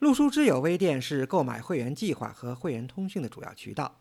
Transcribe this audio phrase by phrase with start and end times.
[0.00, 3.98] 陆书之友微店是购买会员计划和会员通讯的主要渠道。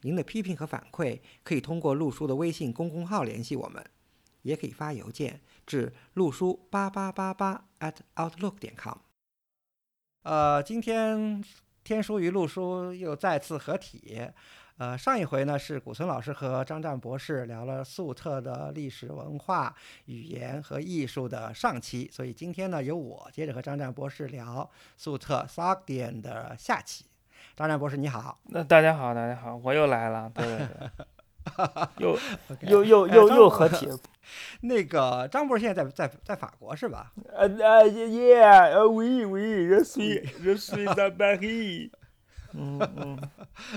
[0.00, 3.84] 您的批评和反馈可以通过陆书的微信公众号联系我们，
[4.42, 8.98] 也可以发邮件至陆书八八八八 at outlook 点 com。
[10.22, 11.42] 呃，今天
[11.84, 14.20] 天书与陆书又再次合体。
[14.78, 27.06] 呃，上一回呢是古村老师和张湛博士聊了粟特的历史文化、语言和艺术的上期，所以今天呢由我接着和张湛博士聊粟特 Sogdian 的下期。
[27.56, 30.58] 张湛博士你好，那大家好，大家好，我又来了，对对
[31.96, 32.18] 对， 又
[32.84, 33.88] 又又又又合体。
[34.60, 37.14] 那个张博士现在在在在法国是吧？
[37.32, 41.92] 呃呃，Yeah，We We，Je suis，Je suis à Paris。
[42.58, 43.30] 嗯嗯，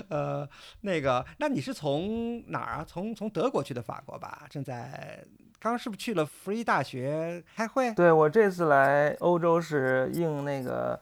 [0.08, 0.50] 呃，
[0.82, 2.86] 那个，那你是从哪儿啊？
[2.88, 4.46] 从从德国去的法国吧？
[4.50, 5.22] 正在
[5.60, 7.94] 刚是不是去了弗里大学开会？
[7.94, 10.98] 对我这次来欧洲是应那个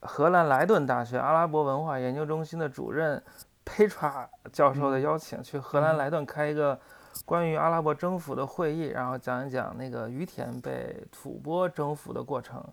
[0.00, 3.22] 荷兰莱顿大学阿拉伯文化研究中心的主任
[3.66, 6.80] Petra 教授的邀请，去荷兰莱顿开一个
[7.26, 12.64] 关于阿拉伯征服的会议，然后讲一讲那个于田被吐蕃征服的过程，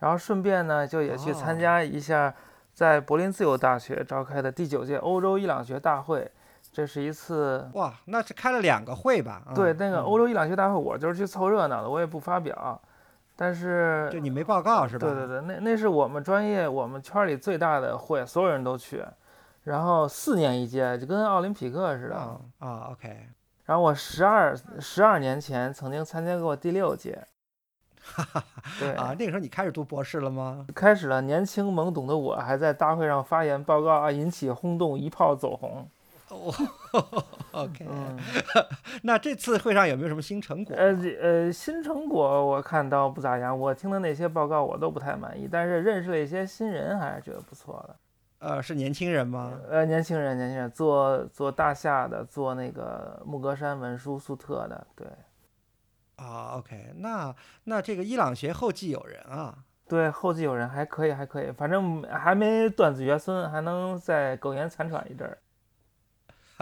[0.00, 2.34] 然后顺便呢就也去参加一下。
[2.80, 6.26] 在柏林自由大学召开的第九届欧洲伊朗学大会，
[6.72, 9.42] 这是一次哇，那是开了两个会吧？
[9.54, 12.80] 对，那个欧洲伊朗学大会，我就是去凑热闹的，我也不发表。
[13.36, 15.06] 但是就你没报告是吧？
[15.06, 19.04] 对对对，那那是我们专业我们圈里最大的会，所有人都去。
[19.64, 22.16] 然后四年一届，就跟奥林匹克似的
[22.60, 22.88] 啊。
[22.92, 23.28] OK。
[23.66, 27.22] 然后我十二十二年前曾经参加过第六届。
[28.14, 28.44] 哈 哈，
[28.78, 30.66] 对啊，那个时候你开始读博士了吗？
[30.74, 35.88] 开始了，年轻懵懂的我还在大会上发言报告啊，引起轰动，一炮走红。
[36.28, 36.54] 哦，
[37.50, 37.84] OK，
[39.02, 40.76] 那这次会上有没有什么新成果？
[40.76, 47.96] 呃呃，新成果我看倒不咋样，我听的那些报告我都不太满意，但是认识了一些新人，还是觉得不错的。
[48.38, 49.52] 呃，是年轻人吗？
[49.68, 55.06] 呃，年轻人，年轻人，做做大夏的，做那个木格山文书粟特的，对。
[56.20, 59.64] 啊，OK，那那这个伊朗学后继有人啊？
[59.88, 65.38] 对，后继有人还可以，还可以，反正还没断子绝孙，还能再苟延残喘一阵儿。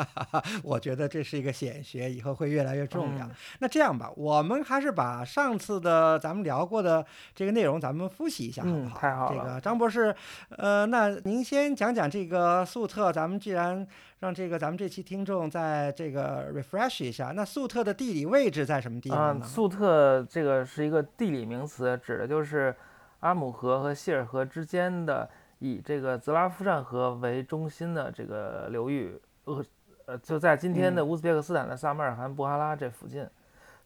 [0.62, 3.28] 我觉得这是一个显学，以后会越来越重要。
[3.60, 7.04] 那这样吧，我们还是把上次的咱们聊过的
[7.34, 8.98] 这个内容，咱们复习一下，好不好？
[8.98, 9.44] 太好了。
[9.44, 10.14] 这个张博士，
[10.50, 13.12] 呃，那您先讲讲这个粟特。
[13.12, 13.87] 咱们既然
[14.20, 19.47] 让这个咱们这期听众在这个 refresh 一下，那粟特的地理位置在什么地方呢？
[19.47, 22.75] 粟特这个是一个地理名词，指的就是
[23.20, 29.20] 阿姆河和谢尔河之间的以这个泽拉夫善河为中心的这个流域。
[29.44, 29.64] 呃。
[30.08, 33.28] 呃，就在今天的乌兹别克斯坦的萨马尔罕布哈拉这附近，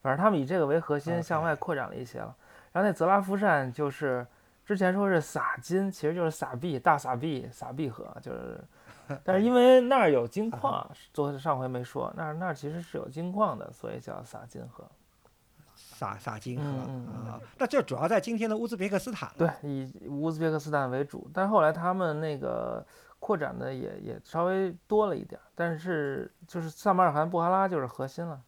[0.01, 2.33] 反正他们以这个为核心向外扩展了一些了。
[2.71, 4.25] 然后那泽拉夫善就是
[4.65, 8.61] 之前说是撒金，其实就是撒币，大撒币，撒币河就是，
[9.25, 14.85] 但是因为那儿有金矿，昨上回没说，那儿那儿其实是有金矿的，所以叫撒金河，
[15.75, 16.65] 撒撒金河
[17.29, 17.41] 啊。
[17.59, 22.87] 那这主要在今天的乌兹别克斯坦，对，以乌兹别克斯坦为主，但是后来他们那个。
[23.23, 28.43] 扩展的也也稍微多了一点，但是就是萨马尔罕布哈拉就是核心了。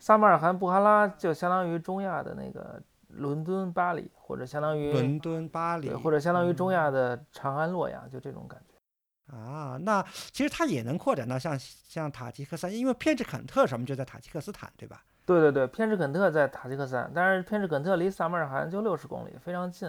[0.00, 9.36] 萨马尔罕布哈拉就相当于中亚的那个伦敦、巴黎，或者相当于伦敦、巴黎，或者相当于中亚的长安、洛阳，就这种感觉。
[9.36, 15.04] 啊，那其实它也能扩展到像像塔吉克斯坦，因为偏执肯特什么就在塔吉克斯坦，对吧？
[15.24, 19.88] 对对对，偏执肯特在塔吉克斯坦，但是偏执肯特离萨马尔罕就六十公里，非常近。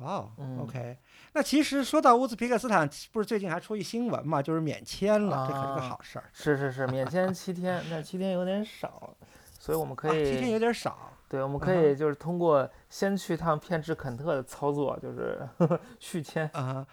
[0.00, 0.98] 哇哦，OK。
[1.32, 4.42] 那其实说到乌兹别克斯坦，不是最近还出一新闻嘛？
[4.42, 6.24] 就是免签了，这可是个好事儿。
[6.32, 9.14] 是是是，免签七天，那七天有点少，
[9.58, 11.12] 所以我们可以七天有点少。
[11.28, 15.48] 对，我们可以就是通过先去趟偏执肯特的操作，就是
[16.00, 16.84] 续签啊。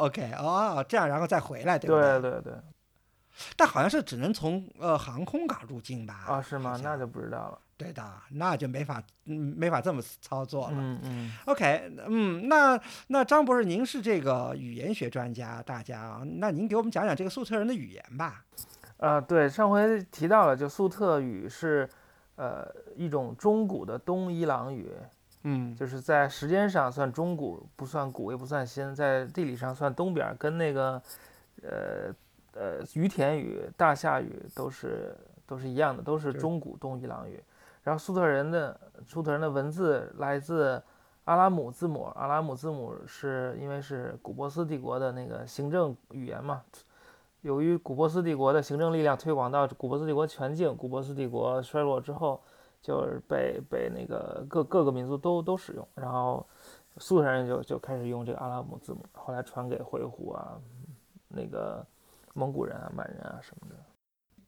[0.00, 2.18] OK，哦，这样然后再回来，对吧？
[2.18, 2.52] 对对对。
[3.56, 6.24] 但好像是只能从呃航空港入境吧？
[6.28, 6.78] 啊，是吗？
[6.82, 7.58] 那就不知道了。
[7.76, 10.76] 对的，那就没法，嗯，没法这么操作了。
[10.78, 11.32] 嗯嗯。
[11.46, 18.44] OK，嗯，那那张博士，您是这个语言学专家，大家啊，那您给我们讲讲这个粟特人的语言吧。
[18.98, 21.88] 呃，对，上回提到了，就粟特语是，
[22.36, 22.64] 呃，
[22.94, 24.88] 一种中古的东伊朗语，
[25.42, 31.02] 嗯，就是在时间上算中古，不算古也不算新，在地理上算东边儿，跟那个
[31.62, 32.14] 呃
[32.52, 35.16] 呃于田语、大夏语都是
[35.48, 37.42] 都是一样的，都是是中古东伊朗语。
[37.82, 40.82] 然后粟特人的粟特人的文字来自
[41.24, 46.62] 阿拉姆字母，阿拉姆字母是因为是古波斯帝国的那个行政语言嘛。
[47.42, 52.40] 由于古波斯帝国的行政力量推广到古波斯帝国全境，古波斯帝国衰落之后，
[52.80, 56.46] 就是被被那个各各个民族都都使用，然后
[56.98, 60.56] 粟特人就就开始用这个阿拉姆字母，后来传给回鹘啊，
[61.26, 61.84] 那个
[62.32, 63.74] 蒙古人啊、满人啊什么的。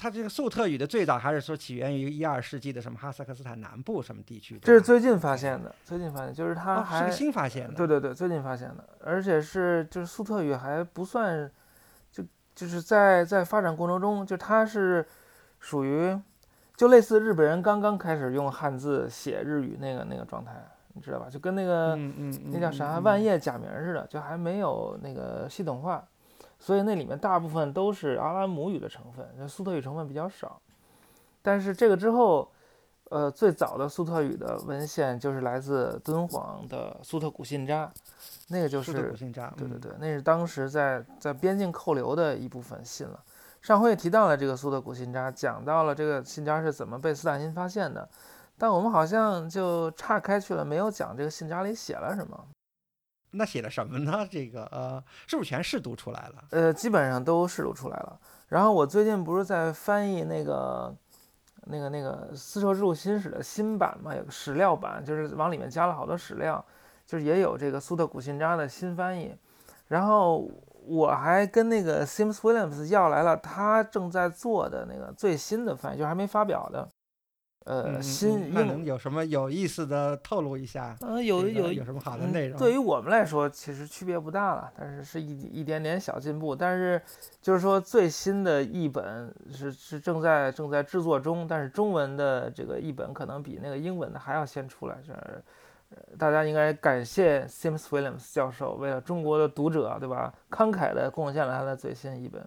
[0.05, 4.59] 它这个粟特语的最早还是说起源于一二世纪的什么哈萨克斯坦南部什么地区？
[4.59, 7.73] 这是最近发现的，最近发现就是它哦是还、个新发现的。
[7.73, 11.51] 对对对，最近发现的，而且是就是粟特语还不算，
[12.13, 12.23] 就
[12.55, 15.07] 就是在在发展过程中，就它是
[15.59, 16.15] 属于
[16.77, 20.53] 就类似日本人刚刚开始用汉字写日语那个那个状态，
[20.93, 21.29] 你知道吧？
[21.31, 26.07] 就跟那个、嗯嗯嗯，那叫啥嗯万叶假名似的，就还没有那个系统化，
[26.59, 30.61] 所以那里面大部分都是阿拉姆语的成分，那粟特语成分比较少。
[31.43, 32.51] 但是这个之后，
[33.11, 37.93] 呃，最早的粟特语的文献就是来自敦煌的粟特古信札，
[38.49, 43.23] 那个就是对对对，那是当时在在边境扣留的一部分信了。
[43.61, 48.09] 上回也提到了这个粟特古信札，讲到了这个信札是怎么被斯大林发现的，
[48.57, 52.47] 但我们好像就岔开去了，没有讲这个信札里写了什么。
[53.35, 54.27] 那写的什么呢？
[54.31, 56.45] 这个呃，是不是全试读出来了？
[56.51, 58.19] 呃，基本上都试读出来了。
[58.49, 60.95] 然后我最近不是在翻译那个、
[61.65, 66.65] 那个、那个《丝绸之路新史》的新版嘛，有史料版，就是往里面加了好多史料，
[67.07, 69.35] 就是也有这个苏特古信札的新翻译。
[69.89, 70.49] 然后
[70.87, 76.89] 我还跟那个 Sims Williams 要来了他正在做的那个最新的翻译，就还没发表的，
[77.65, 80.95] 呃，新嗯那能有什么有意思的透露一下？
[81.01, 82.59] 嗯、有有有什么好的嗯内容？
[82.59, 86.55] 对于我们来说，其实区别不大了，但是是一一点点小进步。
[86.55, 87.01] 但是
[87.41, 94.99] 就是说，最新的译本是是正在正在制作中，但是中文的这个译本可能比那个英文的还要先出来。
[95.07, 102.45] 这呃大家应该感谢 Sims Williams 教授，为了中国的读者，对吧，慷慨的贡献了他的最新译本。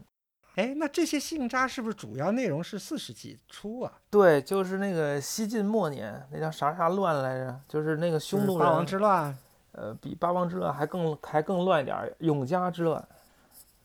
[0.57, 3.93] 哎，那这些信札是不是主要内容是四世纪初啊？
[4.09, 7.61] 对，就是那个西晋末年，那叫啥啥乱来着？
[7.67, 9.37] 就是那个匈奴八王人，之乱、
[9.73, 13.07] 呃，比八王之乱还更还更乱一点儿，永嘉之乱。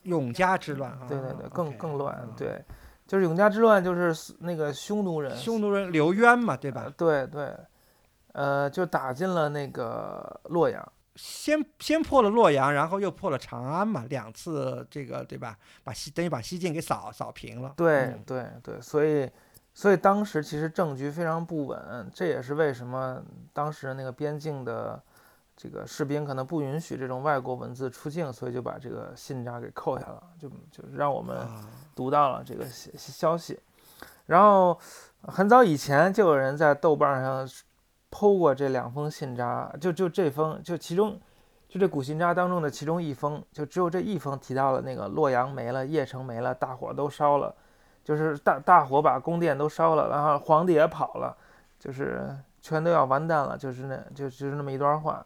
[0.04, 1.04] 永嘉之乱啊。
[1.06, 2.32] 对对对，更更乱嗯。
[2.38, 2.64] 对，
[3.06, 6.94] 就是永嘉之乱，就是那个匈奴人，匈奴人刘渊嘛，对呃吧？
[6.96, 7.54] 对对，
[8.32, 10.92] 呃，就打进了那个洛阳。
[11.14, 15.58] 先先破了洛阳，然后又破了长安嘛，两次这个对吧？
[15.84, 17.74] 把西等于把西晋给扫扫平了。
[17.76, 19.30] 对嗯对对，所以
[19.74, 23.22] 所以当时其实政局非常不稳，这也是为什么
[23.52, 25.02] 当时那个边境的
[25.56, 33.60] 这个士兵可能不允许这种外国文字出境，所以就把这个信札给扣下了，就就让我们啊，读到了这个消消息。
[34.26, 34.78] 然后
[35.22, 37.46] 很早以前就有人在豆瓣上
[38.12, 41.18] 剖过这两封信札，就就这封，就其中
[41.68, 47.52] 就这古信札当中的其中一封，就只有这一封提到了那个洛阳没了，邺城没了，大火都烧了，
[48.04, 51.34] 就是大大火把宫殿都烧了，然后皇帝也跑了，
[51.78, 52.28] 就是
[52.60, 55.24] 全都要完蛋了，就是那就就是那么一段话。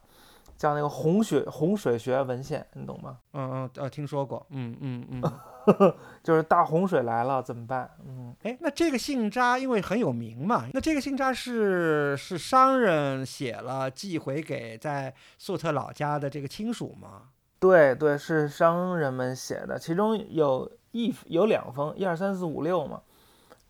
[0.57, 3.19] 叫那个洪水洪水学文献，你懂吗？
[3.33, 5.23] 嗯嗯呃，听说过，嗯嗯嗯。
[6.23, 7.91] 就是大洪水来了怎么办？
[8.07, 17.31] 嗯，哎，那这个信札因为很有名嘛，那这个信札是是商人写了寄回给在粟特老家的这个亲属吗？
[17.59, 23.03] 对对，是商人们写的，其中有一有两封，一二三四五六嘛，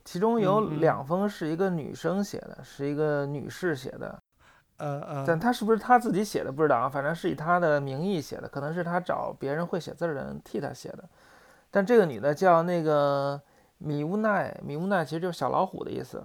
[0.04, 4.20] 其中有两封是一个女生写的，是一个女士写的，
[4.78, 11.04] 呃呃，但他是不是他自己写的不知道啊，反正是以他的名义写的，可能是他找别人会写字儿的人替他写的。
[11.70, 13.40] 但这个女的叫那个
[13.78, 16.22] 米乌奈，米乌奈其实就是小老虎的意思。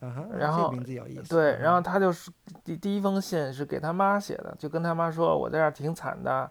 [0.00, 1.28] 嗯哼，然后名字有意思。
[1.30, 2.30] 对，嗯然后他就是
[2.62, 6.50] 第第一封信是给他妈写的，就跟他妈说，我在这儿挺惨的，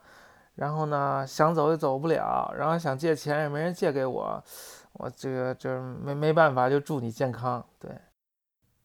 [0.55, 4.43] 然后呢想走也走不了，然后想借钱也没人借给我，
[4.93, 7.63] 我这个就是没没办法，就祝你健康。
[7.79, 7.91] 对，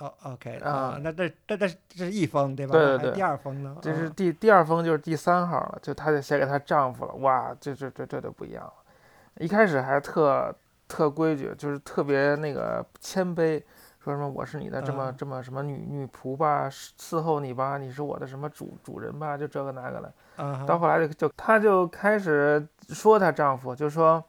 [0.01, 2.75] 哦，OK 啊啊，那这这这这是一封对吧？
[3.15, 3.77] 第二封呢？
[3.81, 8.73] 这是嗯第第二封就是第三号了，就她就写给她丈夫了，哇，这这这这就不一样了，
[9.37, 10.55] 一开始还特
[10.89, 13.63] 特规矩，就是特别那个谦卑。
[14.03, 20.67] 说什么我是你的这么嗯这么什么女女仆吧，伺候你吧，你是我的什么主主人吧，就这个那个的。
[20.67, 24.25] 到后来就就她就开始说她丈夫，就说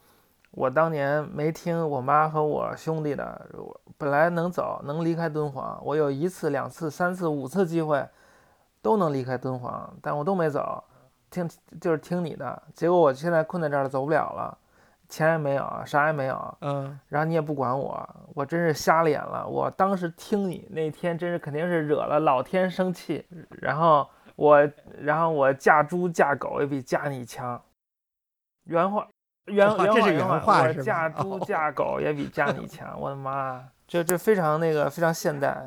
[0.51, 8.05] 我当年没听我妈和我兄弟的，我本来能走能离开敦煌，我有一次两次三次五次机会，
[8.81, 10.83] 都能离开敦煌，但我都没走，
[11.29, 12.61] 听就是听你的。
[12.73, 14.57] 结果我现在困在这儿了，走不了了，
[15.07, 19.47] 钱也没有，啥也没有，嗯，然后你也不管我，我真是瞎了眼了。
[19.47, 24.05] 我当时听你那天，真是肯定是惹了老天生气，然后
[24.35, 27.61] 我，然后我嫁猪嫁狗也比嫁你强。
[28.65, 29.07] 原话，
[29.45, 32.99] 原原话这是原话是吧嫁猪哦嫁狗也比嫁你强。
[32.99, 35.65] 我的妈， 这这非常那个非常现代。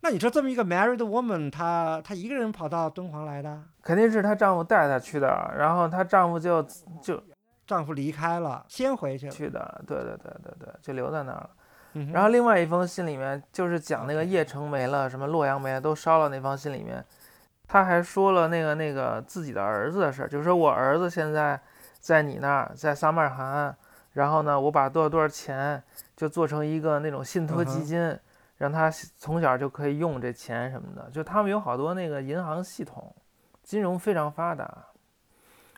[0.00, 6.62] 那你说这么一个 married woman，她她一个人跑到敦煌来的，肯定是她丈夫带她去的，然后她丈夫就
[7.02, 7.20] 就
[7.66, 9.32] 丈夫离开了，先回去了。
[9.32, 11.50] 去的，对对对对对，就留在那儿了。
[11.94, 16.28] 嗯然后另外一封信里面就是讲那个邺城没了，什么洛阳没了，都烧了。
[16.28, 17.04] 那封信里面，
[17.66, 21.58] 他还说了那个那个自己的儿子的事儿，就是说我儿子现在
[21.98, 23.76] 在你那儿，在撒马尔罕，
[24.12, 25.82] 然后呢，我把多少多少钱
[26.16, 28.18] 就做成一个那种信托基金，
[28.56, 31.10] 让他从小就可以用这钱什么的。
[31.10, 33.14] 就他们有好多那个银行系统，
[33.62, 34.86] 金融非常发达，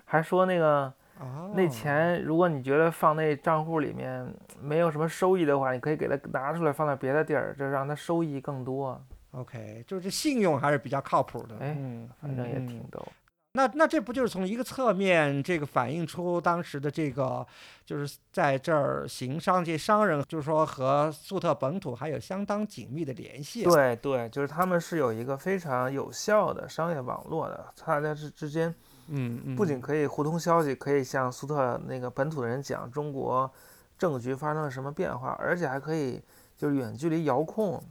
[0.05, 0.93] 还说那个。
[1.21, 4.27] 哦，那钱，如果你觉得放那账户里面
[4.59, 8.99] 没有什么收益的话，你可以给它拿出来放在别的地儿，这让它收益更多。
[9.33, 11.57] OK，就是这信用还是比较靠谱的。
[11.61, 13.07] 哎嗯，反正也嗯挺逗。
[13.53, 17.45] 那那这不就是从一个侧面，这个反映出当时的这个，
[17.85, 28.73] 就是在这儿行商这些商人，就是说和粟特本土还有相当紧密的联系。，对对，就是他们是有一个非常有效的商业网络的，大家之之间
[29.09, 33.51] 嗯嗯，不仅可以互通消息，可以向苏特那个本土的人讲中国
[33.99, 36.23] 政局发生了什么变化，而且还可以
[36.57, 37.83] 就是远距离遥控，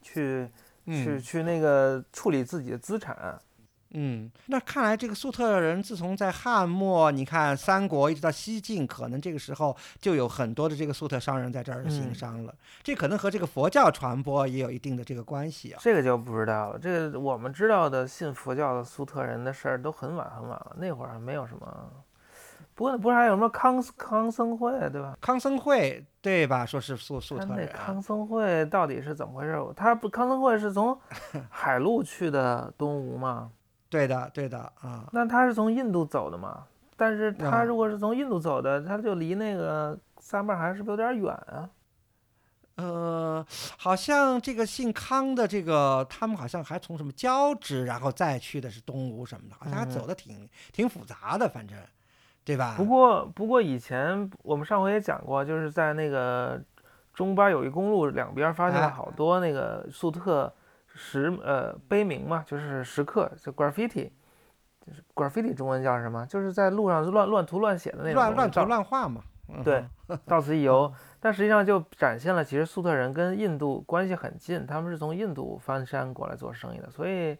[0.00, 0.48] 去
[0.86, 3.14] 去嗯去那个处理自己的资产。
[3.22, 3.38] 嗯，
[4.46, 12.54] 那看来这个粟特人自从在汉末，你看三国一直到西晋，可能这个时候就有很多的这个粟特商人在这儿行嗯商了。
[12.82, 15.80] 这可能和这个佛教传播也有一定的这个关系啊。
[15.82, 16.78] 这个就不知道了。
[16.78, 21.90] 这个我们知道的信佛教的粟特人的事儿都很晚很晚了，那会儿还没有什么。
[22.74, 25.18] 不过不是还有什么康康僧会对吧？
[25.20, 26.64] 康僧会对吧？
[26.64, 29.58] 说是粟粟特人，康僧会到底是怎么回事？
[29.76, 30.98] 他不康僧会是从
[31.50, 33.50] 海路去的东吴吗？
[33.90, 35.06] 对的对的啊。
[35.12, 36.64] 那他是从印度走的嘛？
[36.96, 41.68] 但是啊他如果是从印度走的，他就离那个撒马尔罕是不是有点远啊？
[42.76, 43.44] 呃，
[43.76, 51.76] 好像这个姓康的这个，他们好像还从什么交趾，然后再去的是东吴什么的，好像还嗯走的挺、挺复杂的，反正，
[52.42, 52.74] 对吧？
[52.78, 56.58] 不过不过以前我们上回也讲过，就是在那个
[57.12, 60.50] 中巴友谊公路两边发现了哎好多那个粟特
[61.02, 64.10] 石呃碑铭嘛，就是石刻，就 graffiti，
[64.86, 66.26] 就是 graffiti 中文叫什么？
[66.26, 69.22] 就是在路上乱乱涂乱写的那种乱乱涂乱画嘛。
[69.48, 69.84] 嗯对，
[70.26, 70.92] 到此一游。
[71.18, 77.36] 但实际上就展现了，其实粟特人跟印度关系很近，他们是从印度翻山过来做生意的，所以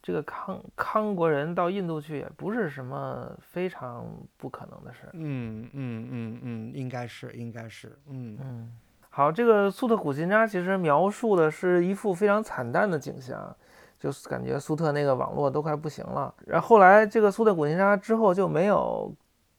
[0.00, 5.10] 这个康康国人到印度去也不是什么非常不可能的事儿。
[5.14, 8.72] 嗯嗯嗯嗯，应该是应该是，嗯嗯，
[9.12, 13.54] 好，这个粟特古琴扎其实描述的是一幅非常惨淡的景象，
[13.98, 16.32] 就是感觉苏特那个网络都快不行了。
[16.46, 19.12] 然后后来这个粟特古琴扎之后就没有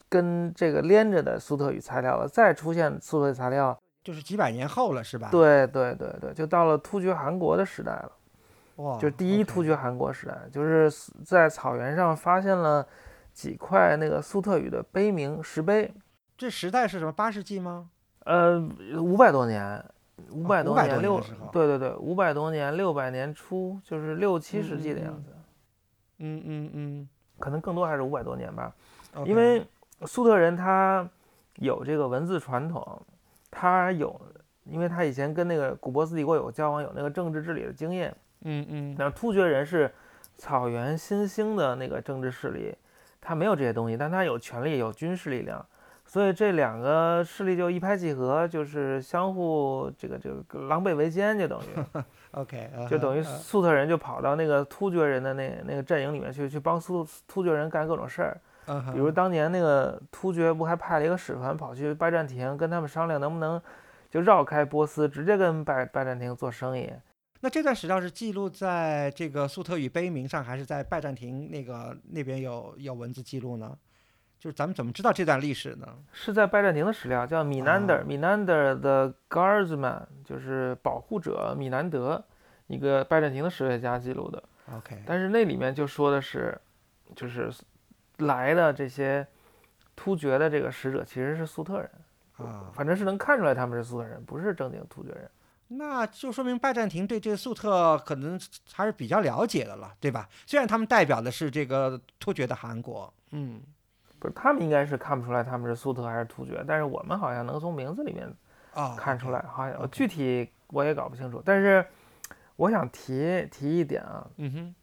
[0.08, 8.12] 跟这个连着的苏特语材料了，再出现苏特语材料，就是几百年后了，是吧？，对对对对，就到了突厥汗国的时代了，
[8.78, 10.90] 哇，就是第一突厥汗国时代，就是
[11.26, 12.88] 在草原上发现了
[13.34, 15.94] 几块那个粟特语的碑铭石碑，
[16.38, 17.12] 这时代是什么？
[17.12, 17.90] 八世纪吗？
[18.26, 18.60] 呃，
[18.98, 19.84] 五百多年，
[20.30, 21.20] 五百多多年，六
[21.52, 25.30] 对对对，五百多年，六百年初，就是六七世纪的样嗯子，
[26.20, 27.10] 嗯嗯嗯
[27.40, 28.74] 可能更多还是五百多年吧。
[29.26, 29.66] 因为
[30.06, 31.08] 粟特人他
[31.56, 33.02] 有这个文字传统，
[33.50, 34.20] 他有，
[34.66, 38.16] 因为他以前跟那个古波斯帝国有交往，有那个政治治理的经验。
[38.44, 39.92] 嗯嗯那突厥人是
[40.36, 42.76] 草原新兴的那个政治势力，
[43.20, 45.64] 他没有这些东西，但他有权力，有军事力量，
[46.12, 52.02] 所以这两个势力就一拍即合，就是相互这个这个狼狈为奸，就等于，
[52.32, 58.42] OK，就等于呃粟特人就跑到那个突厥人的那那个阵营里面去，去帮突突厥人干各种事儿。
[58.66, 63.62] 嗯比如当年那个突厥不还派了一个使团跑去拜占庭，跟他们商量能不能
[64.10, 66.92] 就绕开波斯，直接跟拜拜占庭做生意。
[67.40, 73.78] 那这段史料是记录在这个粟特语碑铭上，还是在拜占庭那个那边有有文字记录呢？
[74.42, 75.88] 就是咱们怎么知道这段历史呢？
[76.12, 82.24] 是在拜占庭的史料，叫米南德啊，米南德的 Guardsman，就是保护者米南德，
[82.66, 84.44] 一个拜占庭的史学家记录的。
[84.76, 86.60] OK，但是那里面就说的是，
[87.16, 87.54] 就是
[88.18, 89.28] 来的这些
[89.96, 91.92] 突厥的这个使者其实是粟特人，
[92.38, 95.30] 啊，反正是能看出来他们是粟特人，不是正经突厥人。
[95.68, 98.40] 那就说明拜占庭对这个粟特可能
[98.74, 100.28] 还是比较了解的了，对吧？
[100.48, 103.62] 虽然他们代表的是这个突厥的汗国，嗯，
[104.22, 108.32] 不是，他们应该是看不出来他们是粟特还是突厥，但是我们好像能从名字里面
[108.76, 111.42] 啊，看出来，好像具体我也搞不清楚。
[111.44, 111.84] 但是
[112.56, 114.76] 我想提提一点啊，嗯哼，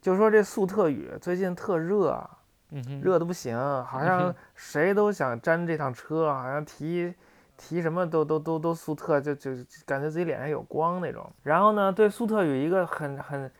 [0.00, 2.30] 就说这粟特语最近特热啊，
[2.70, 7.12] 嗯哼，热的不行，好嗯像谁都想沾这趟车，好像提
[7.56, 11.28] 提什么都都都都粟特，就就就感觉自己脸上有光那种。
[11.42, 13.50] 然后呢，对粟特语一个很很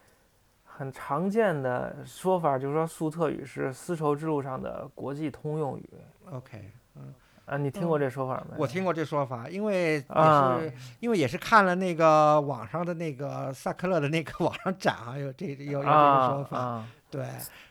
[0.76, 5.88] 很常见的说法，就是说粟特语是丝绸之路上的国际通用语。
[6.32, 7.14] OK，嗯
[7.46, 8.56] 啊，你听过这说法没？
[8.56, 17.24] 嗯我听过这说法，因为也啊是、因为也是看了那个网上的那个萨克勒的那个 网上展啊，有这有有这个啊说法，啊，对，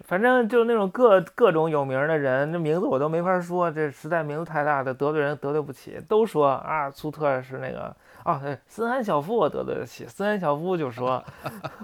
[0.06, 11.24] 反正就是那种各各种有名的人，这名字我都没法说，这实在名字太大的得罪人得罪不起，都说啊，苏特是那个啊，对，森安小夫我得罪得起，森安小夫就说，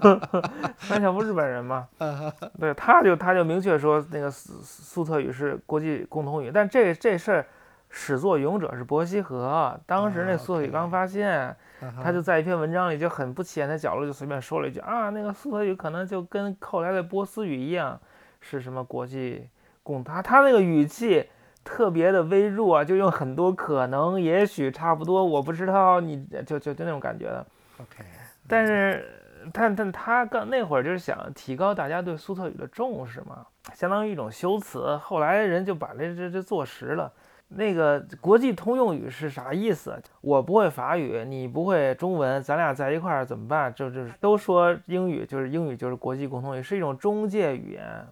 [0.78, 1.88] 森安小夫日本人嘛，
[2.58, 7.46] 对，他就他就明确说那个苏苏特语是国际共同语，但这这事儿
[7.88, 11.48] 始作俑者是伯希和，当时那啊苏特语刚发现。
[11.48, 11.56] 嗯
[12.04, 17.98] 他就在一篇文章里就很不起眼的角落就随便说了一句啊，那个苏特语可能就跟后来的波斯语一样，
[18.42, 19.48] 是什么国际
[19.82, 21.26] 共他他那个语气
[21.70, 27.46] 特别的微弱，就用很多可能、也许、差不多，我不知道，你就就就那种感觉的。
[27.80, 28.04] OK，
[28.48, 29.08] 但是，
[29.52, 34.96] 但但他刚那会儿就是想提高大家对苏特语的重视嘛，相当于一种修辞。
[34.96, 37.10] 后来人就把这这这坐实了。
[37.52, 39.96] 那个国际通用语是啥意思？
[40.20, 43.72] 我不会法语，你不会中文，咱俩在一块儿怎么办？
[43.72, 48.06] 就就是都说英语，就是英语就是国际共同语，是一种中介语言。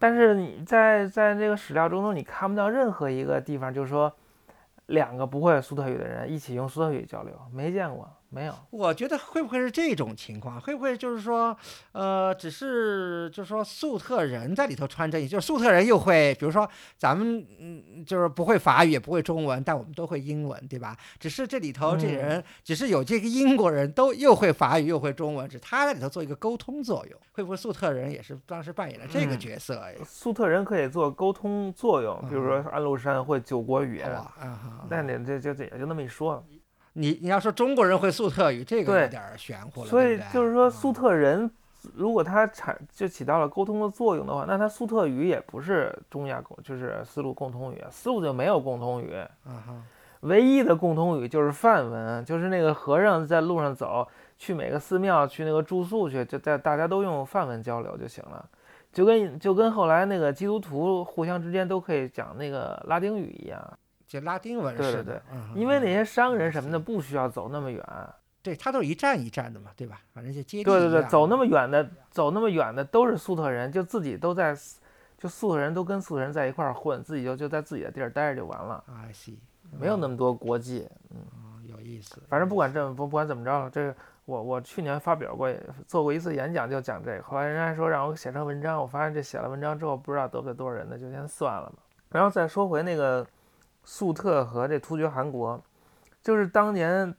[0.00, 4.10] 但是你在在这个史料中头，你看不到任何一个地方，就是说
[4.86, 8.54] 两个不会苏特语的人一起用苏特语交流，没见过，没有。
[8.70, 10.60] 我觉得会不会是这种情况？
[10.60, 11.56] 会不会就是说，
[11.92, 20.96] 呃，只是就是说粟特人在里头穿针也，就是粟特人又会，比如说咱们嗯，就是不会法语也不会中文，但我们都会英文，对吧？
[21.18, 27.20] 只是这里头这嗯人，只是有这个英国人都又会法语又会中文，只是他在里头做一个沟通作用。
[27.32, 29.78] 会不会粟特人也是当时扮演了这个嗯角色？
[29.80, 34.08] 哎，粟特人可以做沟通作用，比如说安禄山会九国语言，
[34.88, 36.44] 那你这就这也就那么一说。
[36.94, 41.50] 你你要说中国人会粟特语，这个对有点儿玄乎了，所以就是说，啊粟特人
[41.94, 49.14] 如果他产就起到了沟通的作用的话，那他粟特语也不是中亚共，就是丝路共通语，丝路就没有共通语，
[50.20, 58.44] 唯一的共通语就是梵文，就是那个和尚在路上走，去每个寺庙去那个住宿去，就在大家都用梵文交流就行了。
[58.92, 63.78] 就跟就跟后来那个基督徒互相之间都可以讲那个拉丁语一样，
[64.10, 67.84] 就拉丁文对对似的，嗯因为那嗯些商人什么的不需要走那么远，
[68.42, 70.00] 对他都是一站一站的嘛，对吧？
[70.12, 74.52] 反正就接地对对对，走那么远的，走那么远的都是粟特人，就自己都在，
[75.16, 79.36] 就粟特人都跟粟特人在一块儿混，自己就就在自己的地儿待着就完了，I see，
[79.78, 80.88] 没有那么多国际。
[81.10, 81.20] 嗯
[81.68, 82.20] 有意思。
[82.28, 83.94] 反正不管这不不管怎么着，这个
[84.24, 85.48] 我我去年发表过
[85.86, 87.22] 做过一次演讲，就讲这个。
[87.22, 91.76] 后来人家说让我写成文章，我发现这写了文章之后不知道得罪多少人呢，就先算了吧。
[92.08, 93.24] 然后再说回那个
[93.84, 95.62] 粟特和这突厥汗国，
[96.22, 97.14] 就是当年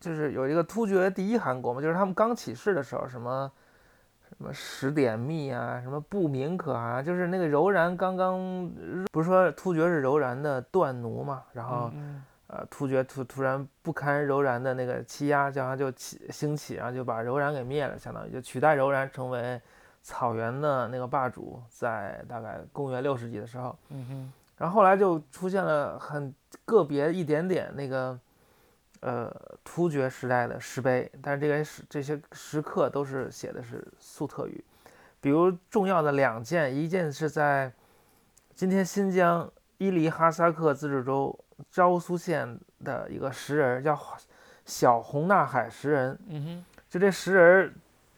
[0.00, 3.50] 就是有一个突厥第一汗国嘛，就是他们刚起事的时候，什么
[4.28, 8.70] 什么十点密啊，什么不明可汗啊，就是那个柔然刚刚
[9.12, 11.90] 不是说突厥是柔然的断奴嘛，然后。
[11.94, 19.60] 嗯呃，突厥突突然不堪柔然的那个欺压，然后就起兴起，然后就把柔然给灭了，相当于就取代柔然成为
[20.00, 28.18] 草原的那个霸主，在大概公元六世纪的时候，嗯哼，然后后来就出现了很个别一点点那个
[29.00, 29.30] 呃
[29.62, 34.64] 突厥时代的石碑，但是这个石这些石刻都是写的是粟特语，
[35.20, 37.70] 比如重要的两件，一件是在
[38.54, 41.38] 今天新疆伊犁哈萨克自治州
[41.70, 43.98] 昭苏县的一个石人儿，叫
[44.64, 46.18] 小红纳海石人。
[46.28, 47.72] 嗯哼，就这石人儿，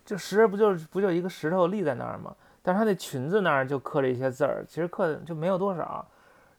[0.05, 2.35] 就石人儿不就是不就一个石头立在那儿吗？
[2.62, 6.07] 但是他那裙子那儿就刻了一些字儿，其实刻的就没有多少。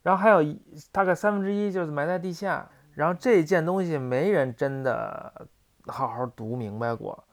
[0.10, 0.60] 然后还有一
[0.92, 2.68] 大概三分之一就是埋在地下。
[2.96, 5.32] 然后这件东西没人真的
[5.86, 7.24] 好好读明白过，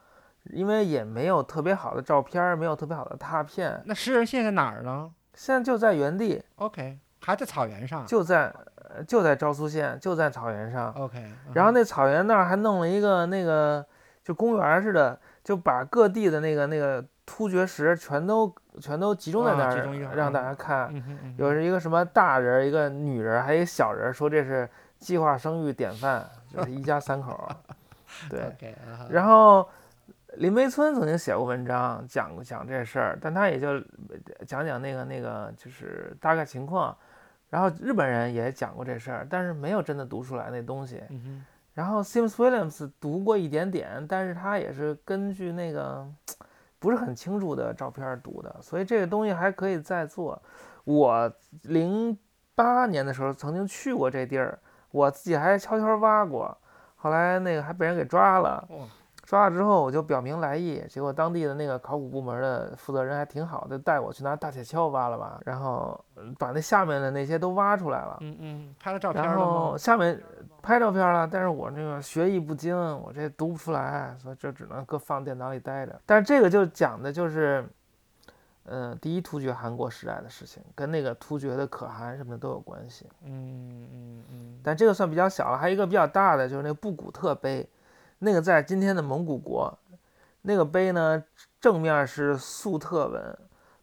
[0.51, 3.81] 因为也没有特别好的照片儿，没有特别好的拓片。
[3.85, 8.05] 那诗人现在在哪儿呢现在就在原地，？OK，还在草原上。
[8.05, 10.93] 就在呃就在昭苏县，就在草原上。
[10.93, 13.83] OK，嗯然后那草原那儿还弄了一个那个
[14.23, 20.91] 就公园似的，就把各地的那个那个突厥石全都全都集中在那儿，儿让大家看。
[21.37, 27.55] 有一个什么大人儿，一个女人儿，还有一个小人儿，说这是计划生育典范，就是一家三口儿。
[28.29, 28.55] 对
[29.09, 29.67] 然后
[30.35, 33.79] 林梅村曾经写过文章讲过讲这事儿，但他也就
[34.47, 36.95] 讲讲那个那个就是大概情况。
[37.49, 41.03] 然后日本人也讲过这事儿，但是没有真的读出来那东西。
[41.09, 46.07] 嗯，然后 Sims Williams 读过一点点，但是他也是根据那个
[46.79, 50.41] 不是很清楚的照片读的，所以这个东西还可以再做。
[50.83, 51.31] 我
[51.63, 52.17] 零
[52.55, 54.59] 八年的时候曾经去过这地儿，
[54.91, 56.57] 我自己还悄悄挖过，
[56.95, 58.67] 后来那个还被人给抓了。
[59.27, 68.17] 哇，抓了之后，我就表明来意，结果当地的那个考古部门的负责人还挺好的，带我去拿大铁锹挖了挖，然后呃把那下面的那些都挖出来了。
[68.21, 69.23] 嗯嗯，拍了照片？
[69.77, 70.21] 下面
[70.61, 75.99] 拍照片了，但是我那个学艺不精，我这读不出来，所以这只能搁放电脑里待着。
[76.05, 77.67] 但是这个就讲的就是，
[78.65, 83.05] 嗯，第一突厥汗国时代的事情，跟那个突厥的可汗什么的都有关系。
[83.25, 87.67] 嗯嗯嗯，但这个算比较小了，还有一个比较大的就是那个布古特碑，
[88.19, 89.77] 那个在今天的蒙古国，
[90.41, 91.23] 那个碑呢
[91.59, 93.37] 正面是粟特文，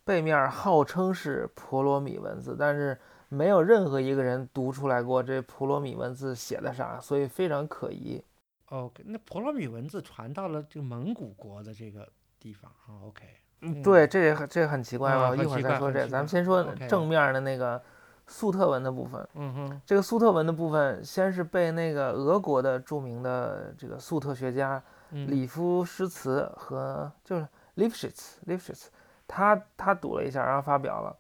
[0.05, 8.23] 背面号称是婆罗米文字，但是没有任何一个人读出来过这婆罗米文字写的啥，所以非常可疑。
[8.67, 12.09] OK，那婆罗米文字传到了这个蒙古国的这个
[12.41, 13.07] 地方啊。
[13.07, 13.25] OK，
[13.61, 15.29] 嗯对，这也很这也很奇怪吧？
[15.29, 17.81] 啊一会儿再说这，咱们先说正面的那个
[18.27, 19.29] 粟特文的部分。
[19.35, 28.87] 嗯哼，这个粟特文的部分，先是被那个俄国的著名的这个粟特学家嗯里夫施茨和就是 Lifshitz，
[29.27, 31.17] 他他读了一下，然后发表了。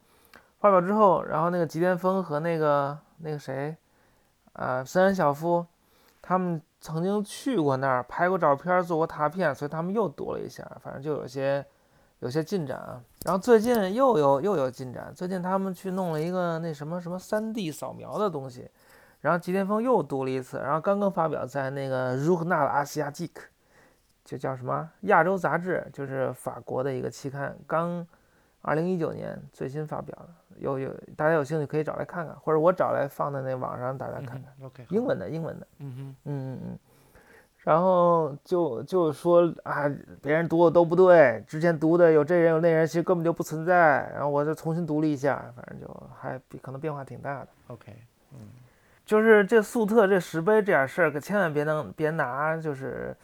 [0.59, 3.77] 发表之后，然后那个吉田丰和那个那个谁，
[4.55, 5.67] 呃，森山小夫，
[6.23, 11.63] 他们曾经去过那儿，拍过照片，做过拓片，所以他们又读了一下，反正就有些
[12.21, 13.03] 有些进展啊。
[13.25, 18.71] 然后最近又有又有进展，最近他们去弄了一个那什么什么 3D 扫描的东西，
[19.23, 23.31] 然后吉田峰又读了一次，然后刚刚发表在那个 r u g n a l Asiatic，
[24.27, 28.07] 就叫什么亚洲杂志，就是法国的一个期刊，刚
[28.61, 36.79] 二零一九年最新发表的，有有大家有兴趣可以找来看看，或者我找来放在那网上大家看看，嗯，OK，英，文的英文的，嗯哼，嗯嗯嗯。
[37.65, 44.09] 然后就就说啊，别人读的都不对，之前读的有这人有那人，其实根本就不存在。
[44.13, 47.49] 然后我就重新读了一下，反正就还比可能变化挺大的。
[47.69, 47.93] OK，
[48.33, 48.39] 嗯
[49.07, 53.17] 就是这粟特这石碑这点事儿，可千万别能别拿就是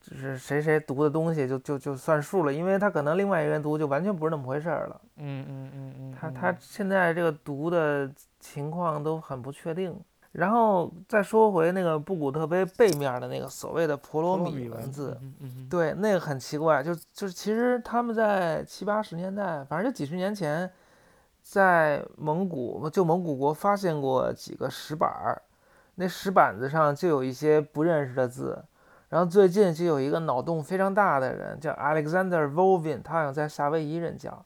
[0.00, 5.00] 就是谁谁读的东西就就就算数了，因为他可能另外一个人读就完全不是那么回事儿了。
[5.16, 9.98] 嗯嗯嗯嗯，他他现在这个读的情况都很不确定。
[10.32, 20.70] 然后再说回那个布古特碑背面的那个所谓的婆罗米文字，，嗯嗯嗯对，那个很奇怪，就就是其实他们在七八十年代，反正就几十年前，
[21.42, 25.42] 在蒙古就蒙古国发现过几个石板儿，
[25.96, 28.64] 那石板子上就有一些不认识的字。
[29.10, 34.42] 然后最近就有一个脑洞非常大的人，叫 Alexander Volvin，他好像在夏威夷任教。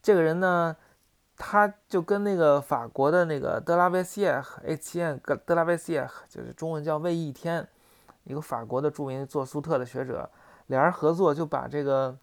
[0.00, 0.76] 这个人呢，
[1.38, 7.66] 他就跟那个法国的那个德拉维西耶 H N 德拉维西耶，就是中文叫魏一天，
[8.24, 10.28] 一个法国的著名做苏特的学者，
[10.66, 12.18] 俩人合作就把这个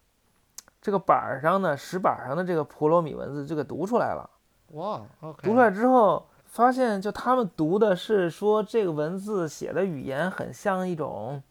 [0.82, 4.28] 这个板儿上的石板上的这个婆罗米文字就给读出来了。
[4.72, 5.00] 哇
[5.42, 11.42] 读出来之后，发现就他们读的是说这个文字写的语言很像一种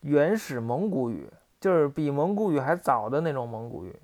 [0.00, 3.96] 原始蒙古语，就是比蒙古语还早的那种蒙古语，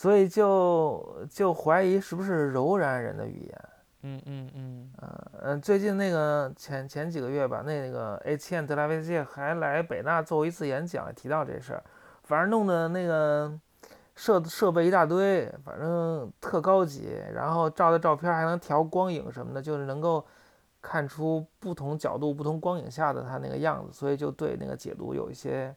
[0.00, 3.68] 所以就就怀疑是不是柔然人的语言。
[4.00, 4.90] 嗯嗯嗯
[5.42, 11.84] 嗯，最近那个前前几个月吧，那个 H N 德拉维谢还来北大做过一次演讲，也提到这事儿，
[12.22, 13.52] 反正弄的那个
[14.16, 20.24] 设设备一大堆，反正特高级，然后照的照片还能调光影什么的，就是能够
[20.80, 25.76] 看出不同角度、不同光影下的它那个样子，所以就对那个解读有一些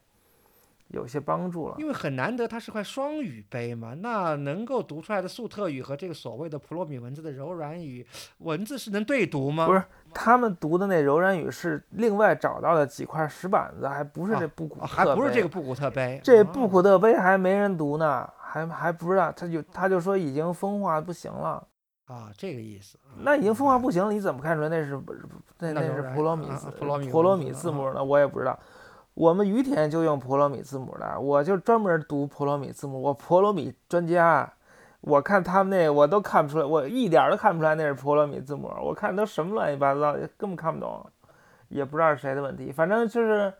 [0.88, 1.74] 有些帮助了。
[1.78, 8.06] 因为很难得它是块双语碑嘛，那能够读出来的粟特语和这个所谓的普罗米文字的柔软语
[8.38, 9.66] 文字是能对读吗？
[9.66, 21.66] 不是他们读的那柔然语是另外找到的几块石板子，还不是这布古哦，特还不是这个布古特碑，哦这布古特碑还没人读呢，还还不知道，他就他就说已经风化不行了，
[22.06, 22.98] 啊，这个意思。
[23.18, 25.00] 那已经风化不行了，你怎么看出来那是
[25.58, 26.84] 那那是那柔然啊婆罗米字普
[27.22, 28.04] 罗米字母呢？
[28.04, 28.58] 我也不知道。
[29.14, 34.52] 我们于田就用婆罗米字母的，我就专门读婆罗米字母，我婆罗米专家。
[35.06, 41.06] 我看他们那我都看不出来，我一点都看不出来那是婆罗米字母，我看都什么乱七八糟，根本看不懂，
[41.68, 42.72] 也不知道是谁的问题。
[42.72, 43.52] 反正就是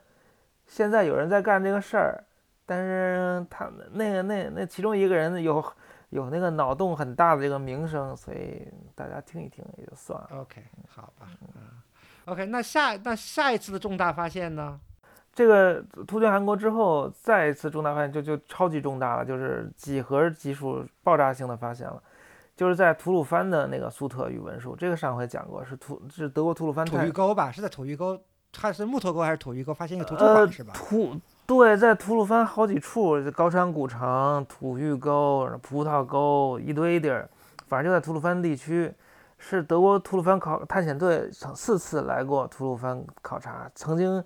[0.65, 2.23] 现在有人在干这个事儿，
[2.65, 5.63] 但是他那个那那其中一个人有
[6.09, 10.29] 有那个脑洞很大的这个名声，所以大家听一听也就算了。
[10.41, 11.61] OK，好吧，嗯
[12.25, 14.79] ，OK，那下那下一次的重大发现呢？
[15.35, 22.01] 这个突厥韩国之后，再一次重大发现就就超级重大了，就是几何级数爆炸性的发现了，
[22.55, 27.51] 就是在吐鲁番的那个粟特语文书，这个上回讲过，是吐是德国吐鲁番吐太峪沟吧？
[27.51, 28.17] 是在吐峪沟，
[28.53, 30.71] 它是木头沟还是吐峪沟发现一个图书呃馆是吧？
[30.73, 31.13] 吐
[31.45, 37.29] 对，在吐鲁番好几处，高山古城、吐峪沟、葡萄沟一堆地儿，
[37.67, 38.93] 反正就在吐鲁番地区。
[39.37, 44.23] 是德国吐鲁番考探险队曾四次来过吐鲁番考察，曾经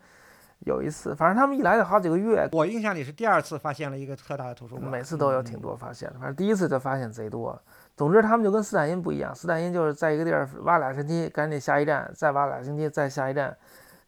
[0.66, 7.60] 有一次，反正他们一来就好几个月，我印象里是第二次发现了一个特大的图书馆，每次都有挺多发现的，反正第一次就发现贼多。
[7.96, 13.56] 总之，他们就跟斯坦因不一样，斯坦因就是在一个地儿挖俩星期，赶紧下一站，再挖俩星期，再下一站。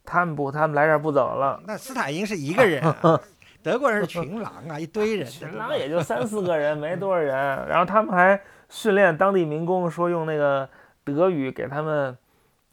[0.04, 1.60] 他们不，他们来这儿不走了。
[1.64, 3.20] 那斯坦因是一个人、啊，
[3.62, 7.34] 德国人是群狼啊，一堆人，群狼也就三四个人，没多少人。
[7.68, 10.68] 然后他们还训练当地民工，说用那个
[11.04, 12.16] 德语给他们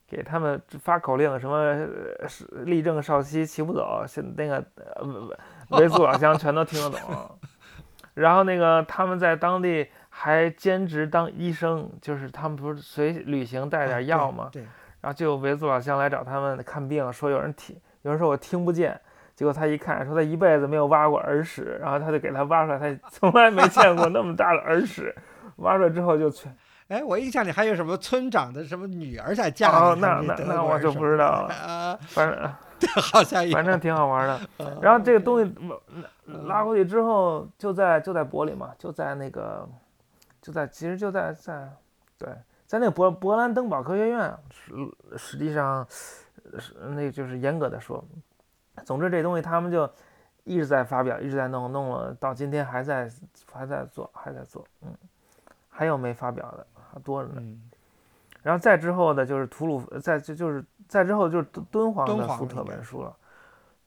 [0.09, 1.87] 给他们发口令，什么
[2.65, 5.29] 立正、稍息、齐步走，现那个呃
[5.69, 7.39] 维族老乡全都听得懂。
[8.15, 14.49] 然后那个他们在当地还兼职当医生，就是他们不是随旅行带点药吗？
[14.51, 14.63] 对，
[14.99, 18.99] 然后就有维族老乡来找他们看病，说有人听，有人说我听不见，
[19.35, 25.15] 结果他一看，说他一辈子没有挖过耳屎，然后他就给他挖出来，他从来没见过那么大的耳屎，
[25.57, 26.53] 挖出来之后就全。
[26.89, 32.53] 哎，我印象里还有什么村长的什么女儿在嫁哦，那那那我就不知道了， 啊，反正，
[33.01, 34.39] 好像反正挺好玩的。
[34.59, 35.55] 嗯然后这个东西
[36.47, 39.67] 拉过去之后，就在就在柏林嘛，就在那个
[40.41, 41.69] 就在其实就在在
[42.17, 42.27] 对
[42.65, 44.73] 在那个勃勃兰登堡科学院，实
[45.17, 45.85] 实际上
[46.57, 48.03] 是那就是严格的说，
[48.83, 49.87] 总之这东西他们就
[50.43, 53.07] 一直在发表，一直在弄，弄了到今天还在
[53.51, 54.91] 还在做，还在做，嗯，
[55.79, 57.35] 还有没发表的，还多着呢。
[57.37, 57.57] 嗯，
[58.43, 63.15] 然后再之后的就是吐鲁，再就就是再之后就是敦敦煌的苏特文书了。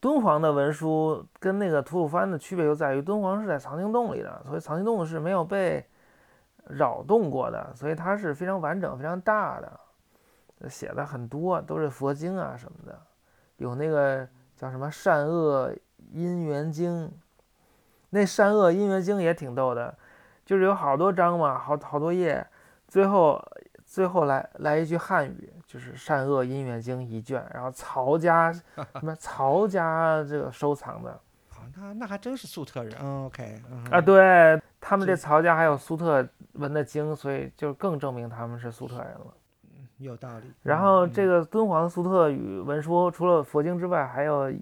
[0.00, 5.84] 敦煌的文书跟那个吐鲁番的区别就在于，敦煌是在藏经洞里的，所以藏经洞是没有被
[6.64, 12.98] 扰动过的，所以它是非常完整、非常大的，写的很多都是佛经啊什么的，
[13.58, 14.26] 有那个
[14.56, 15.70] 叫什么善恶
[16.10, 17.12] 因缘经，
[18.08, 19.94] 那善恶因缘经也挺逗的，
[20.52, 22.46] 就是有好多章嘛，好好多页，
[22.86, 23.42] 最后
[23.86, 39.34] 最后来来一句汉语，就是善恶因缘经一卷，然后曹家 什么曹家这个收藏的好，那那还真是粟特人，嗯，OK，嗯啊，对他们这曹家还有粟特文的经，所以就更证明他们是粟特人了。
[39.96, 40.52] 有道理。
[40.62, 44.52] 然后这个，敦煌粟特语文书，除了佛经之外，还有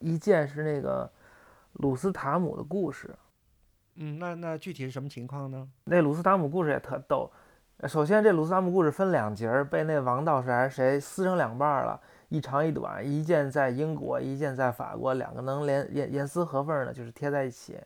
[0.00, 1.10] 一件是那个
[1.72, 3.08] 鲁斯塔姆的故事。
[4.00, 5.68] 嗯，那那具体是什么情况呢？
[5.84, 7.30] 那鲁斯塔姆故事也特逗。
[7.78, 17.76] 呃首先，这鲁斯塔姆故事分两节儿，被那王道士还是谁撕成两半儿了，一长一短，一件在英国，一件在法国，两个能连严严丝合缝儿的，就是贴在一起。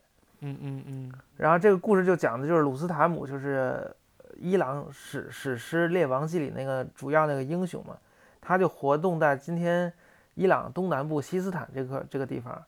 [0.40, 3.94] 嗯嗯嗯，然后这个故事就讲的就是鲁斯塔姆，就是
[4.36, 7.96] 伊朗史史诗《列王记》里那个主要那个英雄嘛，
[8.40, 9.92] 他就活动在今天
[10.34, 12.60] 伊朗东南部西斯坦这个这个地方，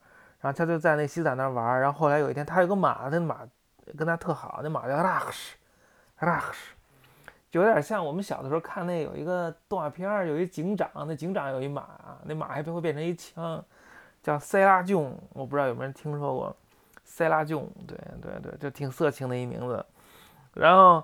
[0.45, 3.39] 然后他就在那西斯坦那儿玩儿，然后后来有一天他有个马，那马
[3.97, 6.73] 跟他特好，那马叫 Raksh，Raksh，
[7.51, 11.89] 就有点像我们小的时候看那有一个动画片儿，有一警长，那警长有一马，
[12.25, 13.65] 那马还会变成一枪，
[14.23, 16.55] 叫塞拉囧，我不知道有没有人听说过。
[17.05, 19.83] 塞拉囧，对对对，就挺色情的一名字。
[20.53, 21.03] 然后，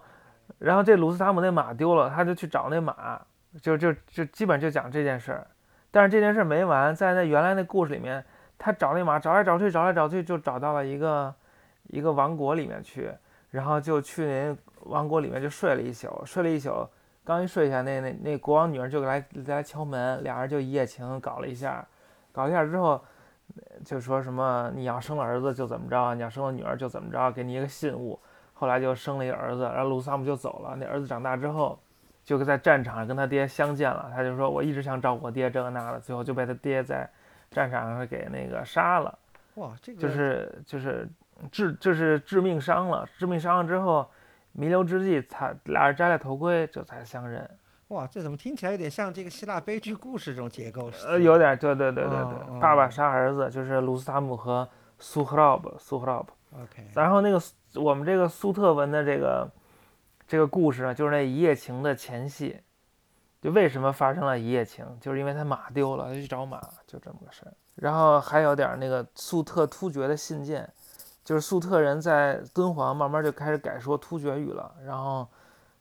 [0.58, 3.18] 然后这鲁斯塔姆那马丢了，他就去找那马，
[3.62, 5.46] 就就就基本就讲这件事儿。
[5.90, 8.22] 但是这件事儿没完，在那原来那故事里面，
[8.60, 11.34] 他找那马找来找去，找来找去，就找到了一个
[11.88, 13.10] 一个王国里面去，
[13.50, 16.86] 然后就去那王国里面就睡了一宿，睡了一宿，
[17.24, 21.84] 刚一睡下，那那那国王女儿就来来敲门，俩人就一夜情搞了一下，
[22.30, 23.00] 搞一下之后。
[23.84, 28.16] 就说什么你要生了儿子就怎么着，你要生了女儿就怎么着，给你一个信物。
[28.54, 30.76] 后来就生了一个儿子，然后鲁萨姆就走了。
[30.76, 31.76] 那儿子长大之后，
[32.22, 34.08] 就在战场上跟他爹相见了。
[34.14, 37.10] 他就说我一直想照顾我爹这个那的，最后就被他爹在
[37.50, 39.18] 战场上给那个杀了，
[39.56, 41.08] 哇，这个就是就是
[41.50, 43.08] 致就是致命伤了。
[43.18, 44.08] 致命伤了之后，
[44.52, 47.48] 弥留之际才俩人摘了头盔，这才相认。
[47.88, 50.92] 哇，这怎么听起来有点像这个希腊悲剧故事这种结构？
[51.04, 54.68] 呃，有点对对对对哦对，爸爸哦杀儿子就是鲁斯塔姆和
[55.00, 56.32] 苏赫拉布苏赫拉布。
[56.52, 57.40] OK，然后那个
[57.80, 59.50] 我们这个苏特文的这个
[60.28, 62.60] 这个故事呢，就是那一夜情的前戏。
[63.40, 67.52] 就为什么发生了一夜情，就是因为他马丢了，他去找马，就这么个事儿。
[67.76, 70.70] 然后还有点那个粟特突厥的信件，
[71.24, 75.26] 就是粟特人在敦煌慢慢就开始改说突厥语了，然后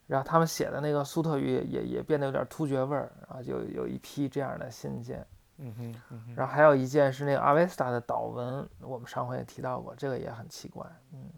[0.08, 5.26] 然后他们写的那个粟特语也也变得有点突厥味儿，然后就有一批这样的信件。
[5.58, 10.86] 嗯哼，嗯哼，然后还有一件是那个阿维斯塔的祷文，我们上回也提到过，这个也很奇怪。
[11.12, 11.30] 嗯，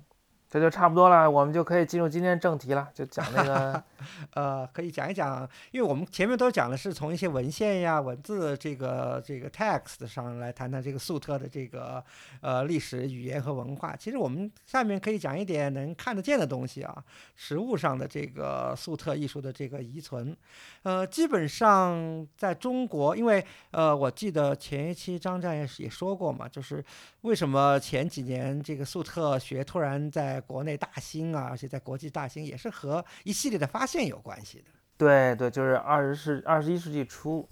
[0.51, 3.83] 这就差不多了，我们就可以进入今天正题了，就讲那个
[4.35, 12.03] 呃，可以讲一讲，因为我们前面都讲的是从一些文献呀、文字这个这个 text 上来谈谈这个粟特的这个
[12.41, 13.95] 呃历史、语言和文化。
[13.95, 17.01] 其实我们下面可以讲一点能看得见的东西啊，
[17.37, 20.35] 实物上的这个粟特艺术的这个遗存。
[20.83, 26.83] 呃，基本上在中国，因为呃，我记得前一期张战也也说过嘛，就是
[27.21, 34.65] 为什么前几年这个粟特学突然在国内大兴啊，而且在国际大兴，也是和一系列的发现有关系的。
[34.97, 37.47] 对对，就是二十世二十一世纪初，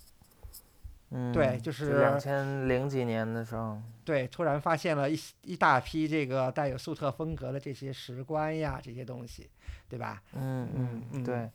[1.10, 9.49] 嗯，对就就是两千零几年的时候，对，突然发现了一一大批这个带有粟特风格的这些石棺呀，这些东西，
[9.89, 10.21] 对吧？
[10.36, 11.49] 嗯嗯嗯对，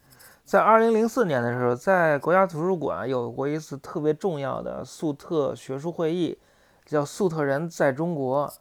[0.44, 6.36] 在二零零四年的时候，在国家图书馆有过一次特别重要的粟特学术会议，
[6.84, 8.52] 叫“粟特人在中国”。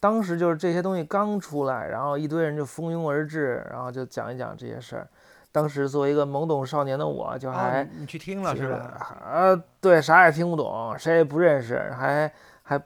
[0.00, 5.08] 当时就是这些东西刚出来，然后一堆人就蜂拥而至，然后就讲一讲这些事儿。
[5.50, 8.76] 当时作为一个懵懂少年的我，就还、哦、你去听了是吧？
[9.24, 12.30] 啊，对，啥也听不懂，谁也不认识，还
[12.62, 12.80] 还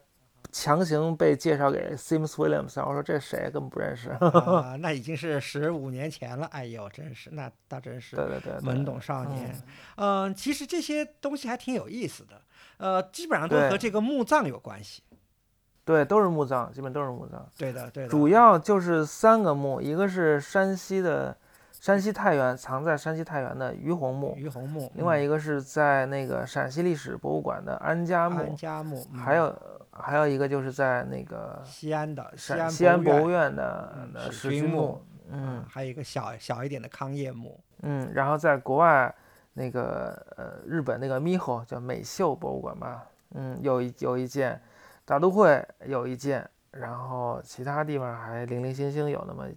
[0.53, 4.11] 强行被介绍给 Sims Williams，我说这谁根本不认识。
[4.11, 9.55] 啊， 那已经是十五年前了，哎呦，真是，那倒真是对对对，懵懂少年。
[9.97, 12.41] 嗯、其实这些东西还挺有意思的，
[12.79, 15.03] 呃，基本上都和这个墓葬有关系。
[15.85, 17.45] 对，都是墓葬，基本都是墓葬。
[17.59, 18.09] 对的，对的。
[18.09, 21.37] 主要就是三个墓，一个是山西的
[21.73, 29.55] 山西太原藏在山西太原的于洪墓，于洪墓，另外嗯一个是在那个陕西历史博物馆的安家墓安，家墓，嗯还有
[29.91, 37.59] 还有一个就是在那个西安的西陕安西安博物院，的史君墓史君墓，嗯嗯，还有一个小小一点的康业墓。
[37.83, 39.13] 嗯，然后在国外
[39.55, 44.63] 那个呃日本那个 Miho 叫美秀博物馆吧，嗯，有一有一件，
[45.05, 49.49] 大都会有一件，然后其他地方还零零星星有那么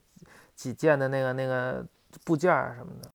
[0.55, 1.85] 几件的那个那个
[2.23, 3.09] 部件儿什么的。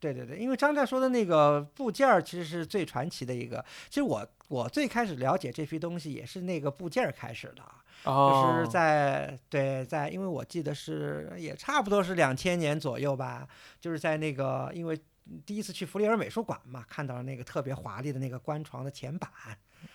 [0.00, 3.64] 对对对，因为张战说的那个部件儿其实是最传奇的一个。
[3.88, 7.62] 其实我我最开始了解这批东西也是那个部件儿开始的
[8.04, 13.48] 就是在对在，因为我记得是也差不多是两千年左右吧，
[13.80, 15.00] 就是在那个因为
[15.46, 19.30] 第一次去弗里尔美术馆嘛，看到了那个特别华丽的那个棺床的前板，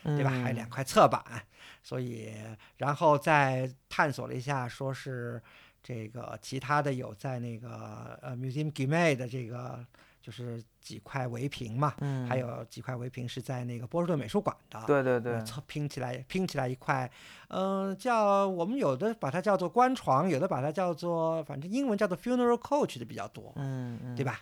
[0.03, 0.29] 对吧？
[0.29, 1.23] 还有两嗯块侧板，
[1.83, 2.33] 所以
[2.77, 5.41] 然后再探索了一下，说是
[5.81, 9.85] 这个其他的有在那个呃 Museum g i m e 的这个
[10.21, 14.81] 就是几块围屏嘛，嗯，还有几块围屏是在那个波士顿美术馆的。
[14.85, 17.09] 对对对呃，拼起来拼起来一块，
[17.47, 24.41] 嗯、叫我们有的把它叫做官床，有的把它叫做反正英文叫做 funeral coach 的比较多，嗯嗯，对吧？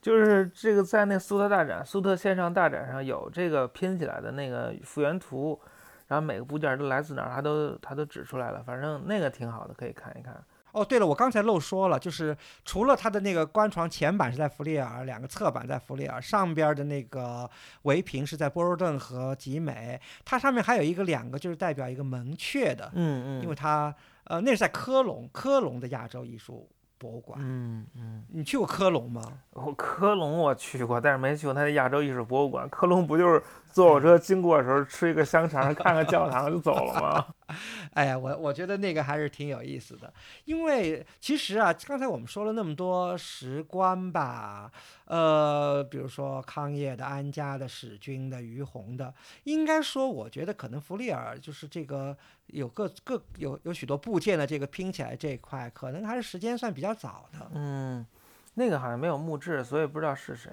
[0.00, 5.60] 就是这个在那苏特大展、苏特线上大展上有这个拼起来的那个复原图，
[6.08, 10.42] 然后每个部件都来自哪儿，它都他都指出来了，反正那个挺好的，可以看一看。
[10.72, 17.50] 哦，对了，我刚才漏说了，就是除了它的那个官床前板是在弗利尔，两个侧板在弗利尔，上边儿的那个
[17.82, 23.92] 围屏是在波士顿和集美，它上面还有一个两个就是代表一个门阙的，嗯嗯，因为它
[24.24, 26.68] 呃那是在科隆，科隆的亚洲艺术
[27.00, 27.38] 博物馆。
[27.42, 29.22] 嗯嗯，你去过科隆吗？
[29.54, 32.68] 我科隆我去过，但是没去过他的亚洲艺术博物馆。
[32.68, 37.26] 科隆不就是坐火车经过的时候吃一个香肠，看个教堂就走了吗？
[37.92, 40.12] 哎呀，我我觉得那个还是挺有意思的，
[40.44, 44.70] 因为其实啊，刚才我们说了那么多石棺吧，
[45.06, 49.12] 呃，比如说康业的、安家的、史君的、于洪的，
[49.44, 57.50] 应该说，我觉得可能弗利尔就是这个有个各有有许多部件的这个拼起来这一块，可能还是时间算比较早的。
[57.54, 58.06] 嗯，
[58.54, 60.50] 那个好像没有墓志，所以不知道是谁。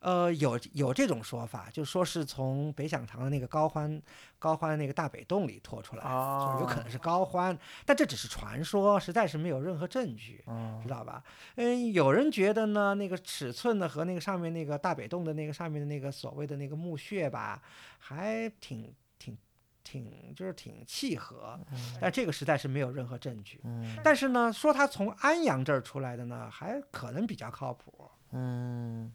[0.00, 4.00] 呃，有有这种说法，就说是从北响堂的那个高欢
[4.38, 10.44] 高欢那个大北洞里拖出来的，就有可哦能是高欢，但这只是传说，实在是没有任何证据。
[10.46, 11.22] 嗯知道吧？
[11.56, 17.60] 嗯，有人觉得呢，那个尺寸呢和那个上面那个大北洞的那个上面的那个所谓的那个墓穴吧，
[17.98, 19.36] 还挺挺
[19.82, 21.58] 挺就是挺契合，
[22.00, 23.60] 但这个实在是没有任何证据。
[23.64, 28.08] 嗯但是呢，说他从安阳这儿出来的呢，还可能比较靠谱。
[28.30, 29.12] 嗯，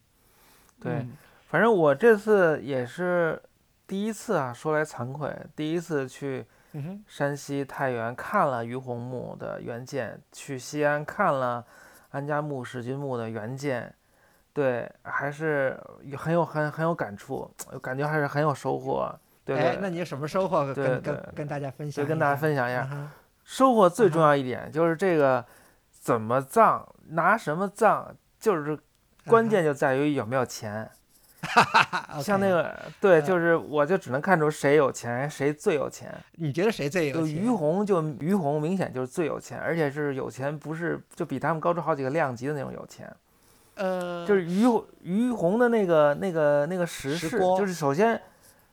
[0.84, 1.18] 对，嗯
[1.48, 3.42] 反正我这次也是
[3.86, 6.46] 第一次啊，说来惭愧，第一次去
[7.08, 11.64] 山西太原看了于洪墓的原件，去西安看了
[12.10, 13.94] 安家墓、史君墓的原件，
[14.52, 15.80] 对，还是
[16.18, 17.50] 很有很很有感触，
[17.82, 19.14] 感觉还是很有收获。
[19.46, 20.74] 对那你有什么收获？
[20.74, 22.02] 对跟跟大家分享一下。
[22.02, 23.12] 就跟大家分享一下，嗯哼
[23.44, 25.46] 收获最重要一点就是这个
[25.92, 28.80] 怎么葬，拿什么葬，就是
[29.26, 30.90] 关键就在于有没有钱。
[32.24, 36.10] 像那个对，就是我就只能看出谁有钱，谁最有钱。
[36.38, 37.36] 你觉得谁最有就钱？
[37.36, 43.14] 于洪，就于洪明显就是最有钱，而且是有钱，不是就比他们高出好几个量级的那种有钱。
[43.76, 44.64] 呃，就是于
[45.02, 48.22] 于洪的那个那个那个石室，就是首先，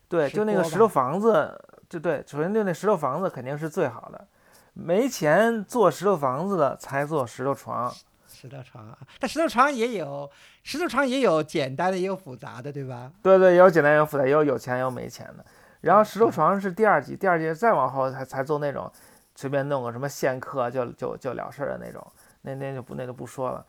[0.08, 4.28] 对，就那个石头房子，就对，首先就那石头房子肯定是最好的。
[4.74, 7.92] 没钱做石头房子的才做石头床，
[8.40, 10.30] 石头床啊，但石头床也有，
[10.62, 13.12] 石头床也有简单的，也有复杂的，对吧？
[13.22, 15.44] 对对，也有简单也有复杂，也有有钱也有没钱的。
[15.82, 18.90] 然后石头嗯床是第二集，第二集再往后才才做那种
[19.34, 22.06] 随便弄个什么线刻就就就了事儿的那种，
[22.40, 23.62] 那那就不那就不说了。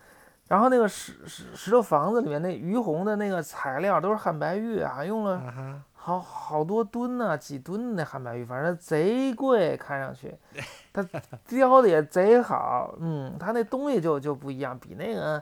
[0.48, 10.36] 然后那个石石石头房子里面那于红的那个材料都是汉白玉啊，用了好好多吨呢、几吨的汉白玉，反正贼贵，看上去，
[10.92, 11.08] 它
[11.48, 15.42] 雕的也贼好，嗯，它那东西就就不一样，比那个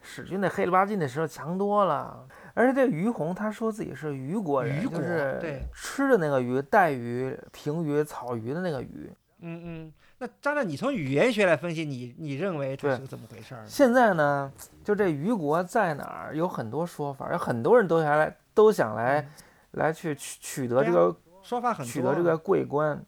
[0.00, 2.26] 史君那黑了吧唧那时候强多了。
[2.54, 9.12] 而且这于洪他说自己是虞国人，虞国就是对吃的那个鱼，带鱼、平鱼、草鱼的那个鱼。
[9.42, 9.92] 嗯嗯。
[10.18, 13.66] 那张亮，你从语言学来分析，你你认为这是怎么回事儿呢？
[13.68, 14.52] 现在呢，
[14.84, 19.26] 就这虞国在哪儿，有很多说法，有很多人都想来，都想来，
[19.72, 21.92] 来去取取得这个说法很多。
[21.92, 23.04] 取得这个桂冠，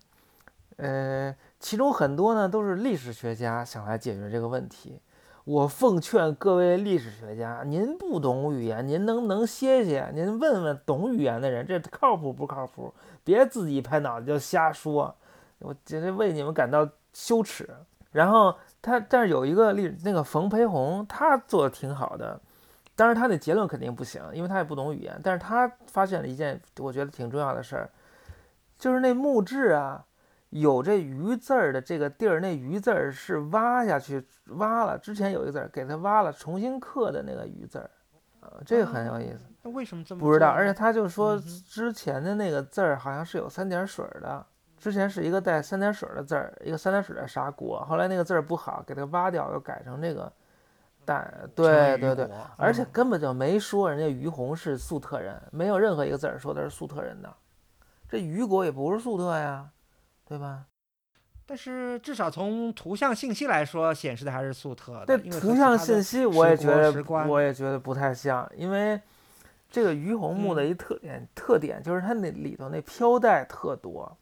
[0.77, 5.01] 呃，其中很多呢都是历史学家想来解决这个问题。
[5.45, 10.09] 我奉劝各位历史学家，您不懂语言，您能不能歇歇？
[10.15, 12.95] 您问问懂语言的人，这靠谱不靠谱？
[13.25, 15.13] 别自己一拍脑袋就瞎说，
[15.59, 17.69] 我真是为你们感到羞耻。
[18.13, 22.41] 然后他，但是有一个历那个冯培红，他做的挺好的，
[23.03, 25.21] 当然他的结论肯定不行，因为他也不懂语言。
[25.25, 27.91] 但是他发现了一件我觉得挺重要的事儿，
[28.79, 30.05] 就是那木质啊，
[30.51, 37.91] 有这“鱼”字儿的这个地儿，那“鱼”字儿是挖下去挖了，之前有一个字儿给它挖了，重新刻的那个“鱼”字儿，
[38.39, 39.41] 啊，这个很有意思。
[39.63, 41.37] 那为什么这么不知道，而且他就说
[41.69, 44.47] 之前的那个字儿好像是有三点水儿的，
[44.79, 50.33] 之前是一个带三点水儿的字儿，一个三点水儿的砂锅，后来那个字儿不好，给它挖掉，又改成这个
[51.05, 57.33] 带，对对对，而且嗯根本就没说人家于洪是粟特人，没有任何一个字儿说他是粟特人的，
[58.09, 59.71] 这于国也不是粟特呀，
[60.25, 60.67] 对吧？
[61.45, 65.41] 但是至少从图像信息来说，显示的还是粟特这的。
[65.41, 68.99] 图像信息我也觉得我也觉得不太像，因为
[69.69, 74.17] 这个于洪墓的嗯一特点、特点就是它那里头那飘带特多，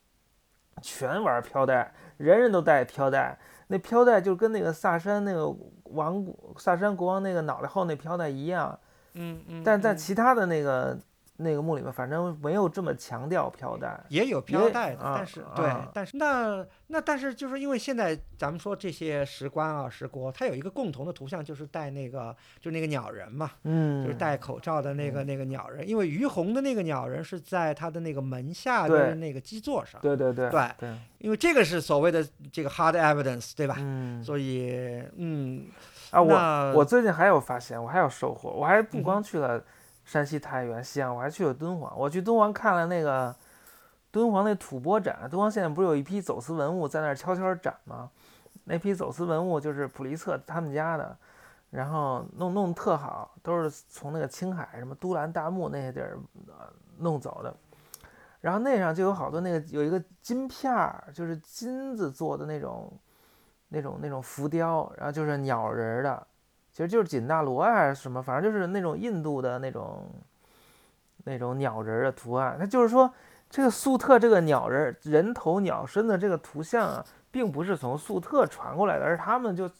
[0.81, 3.39] 全玩飘带，人人都带飘带。
[3.69, 5.47] 那飘带就跟那个萨珊那个
[5.93, 6.25] 王
[6.57, 8.79] 萨珊国王那个脑袋后那飘带一样，
[9.15, 9.97] 嗯嗯，但在嗯。
[9.97, 10.99] 其他的那个
[11.41, 13.99] 那个墓里面，反正没有这么强调飘带。
[14.09, 33.77] 也有飘带但是对啊，但是那那但是就是因为现在咱们说这些石棺啊石锅，它有一个共同的图像，就是戴那个就那个鸟人嘛，嗯，就是戴口罩的那个那个鸟人，因为于洪的那个鸟人是在他的那个门下的那个基座上，对对对对对，因为这个是所谓的这个 hard evidence，对吧？
[33.79, 35.67] 嗯所以嗯，
[36.11, 39.63] 啊，我我最近还有发现，我还有收获，我还不嗯光去了
[40.05, 41.93] 山西太原、西安，我还去了敦煌。
[41.97, 43.35] 我去敦煌看了那个
[44.11, 48.11] 敦煌那吐蕃展，敦煌现在不是有一批走私文物在那儿悄悄展吗？
[48.65, 51.17] 那批走私文物就是普利策他们家的，
[51.71, 57.55] 然后弄弄特好，都是从那个青海什么都兰大木那些地儿呃弄走的。
[58.41, 62.93] 然后那上就有好多那个有一个金片儿，就是金子做的那种
[63.69, 66.27] 那种那种浮雕，然后就是鸟人儿的，
[66.81, 70.11] 其实就是锦大罗啊还是什么，反正就是那种印度的那种
[71.25, 72.57] 那种鸟人儿的图案。
[72.59, 73.13] 那就是说，
[73.51, 79.71] 这个粟特这个鸟人人头鸟身的这个图像啊，并不是从粟特传过来的，而他们就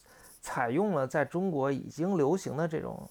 [0.43, 3.09] 采用了在中国已经流行的这种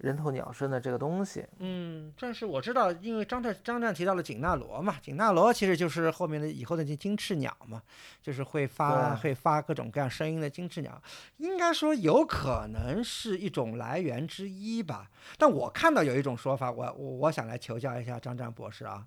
[0.00, 1.44] 人头鸟身的这个东西。
[1.58, 7.82] 嗯，但是我知道，因为张战张战提到了景纳罗嘛，景纳罗其实就是后面的以后的金金翅鸟嘛，
[8.22, 11.00] 就是会发会发各种各样声音的金翅鸟，
[11.36, 15.10] 应该说有可能是一种来源之一吧。
[15.36, 19.06] 但我看到有一种说法，我我我想来求教一下张战博士啊，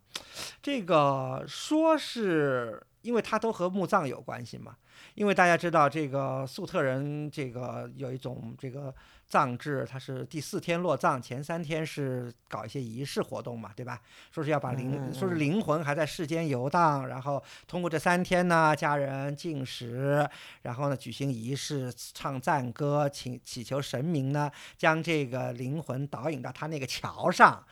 [0.62, 4.76] 这个说是因为它都和墓葬有关系嘛，
[5.16, 8.94] 因为大家知道这个粟特人这个有一种这个。
[9.34, 14.00] 葬制，它是第四天落葬，前三天是搞一些仪式活动嘛，对吧？
[14.32, 20.30] 说是要把灵，嗯嗯说是灵魂还在世间游荡，然后通过这三天呢，家人进食，
[20.62, 27.64] 然后呢举行仪式，唱赞歌，请祈求神明呢将这个灵魂导引到他那个桥上。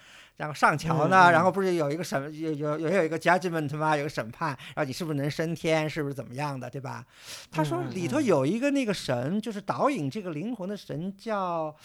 [0.41, 3.95] 然后上桥呢，然后不是有一个审有有有有一个 judgment 吗？
[3.95, 7.05] 有个审判，然后你是不是能升天，是不是怎么样的，对吧？
[7.51, 11.75] 他说里头嗯有一个那个神，就是导引这个灵魂的神叫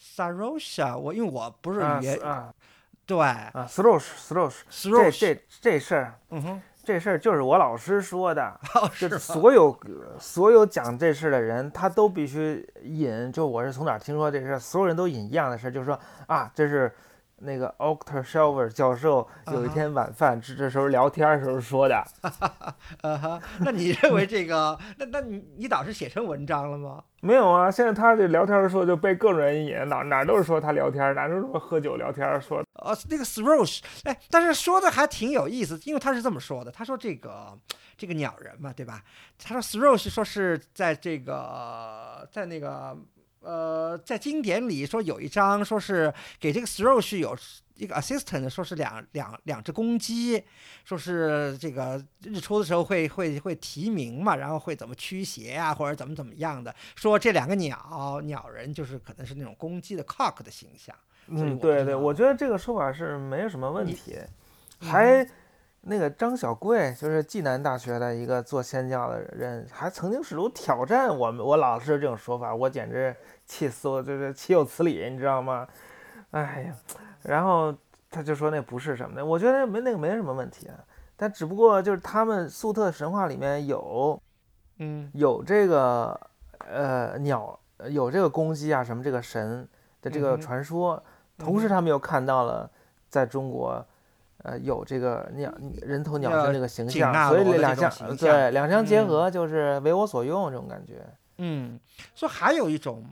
[0.00, 0.96] Sarosha。
[0.96, 2.54] 我因为我不是啊语言，啊，
[3.04, 8.44] 对啊，Srosh，Srosh，这 Srosh，这这事儿，嗯哼，这事儿就是我老师说的，
[8.80, 9.76] 哦就是吗所有
[10.20, 15.98] 所有讲这事儿的人，他都必须引，就我是从哪儿听说这事儿，所有人都引一样的事儿，就是说
[16.28, 16.94] 啊，这是
[17.38, 22.04] 那个 Octor Shelver 教授有一天晚饭这这时候聊天儿时候说的，
[23.60, 27.02] 那你认为这个， 那那你你导是写成文章了吗？
[27.20, 37.58] 没有啊，现在他这聊天的时候就被各种人引，哪哪都是说他聊天儿，哪都是说喝酒聊天儿说的，呃，那个 Throsh，哎，但是说的还挺有意思，因为他是这么说的，他说这个
[37.96, 39.02] 这个鸟人嘛，对吧？
[39.42, 42.94] 他说 Throsh 说是在这个在那个
[43.44, 47.36] 呃在经典里说有一章说是给这个 Throsh 有
[47.76, 50.42] 一个 assistant，说是两两两只公鸡，
[50.84, 60.94] 说是这个日出的时候会会会提名嘛，然后会怎么驱邪啊，或者怎么怎么样的，说这两个鸟鸟人就是可能是那种公鸡的 cock 的形象。
[61.26, 64.16] 嗯，对对，我觉得这个说法是没有什么问你题，
[64.80, 65.28] 嗯还。
[65.86, 73.14] 那个张小贵就是暨南大学的一个做仙教的人，还曾经试图挑战我们我老师这种说法，我简直
[73.44, 75.68] 气死我，就是岂有此理，你知道吗？
[76.30, 76.74] 哎呀，
[77.22, 77.74] 然后
[78.10, 80.74] 他就说那不是什么的，我觉得没那个没什么问题啊，
[81.16, 84.18] 但只不过就是他们粟特神话里面有
[84.78, 86.18] 嗯有这个
[86.66, 87.58] 呃鸟
[87.90, 89.68] 有这个公鸡啊什么这个神
[90.00, 91.02] 的这个传说，
[91.36, 92.70] 同时他们又看到了
[93.10, 93.86] 在中国。
[94.44, 101.04] 呃，有这个鸟人头鸟呃身这个形象，所以两项这种形对两相结嗯合就是为我所用这种感觉。
[101.38, 101.80] 嗯，
[102.14, 103.04] 说还有一种，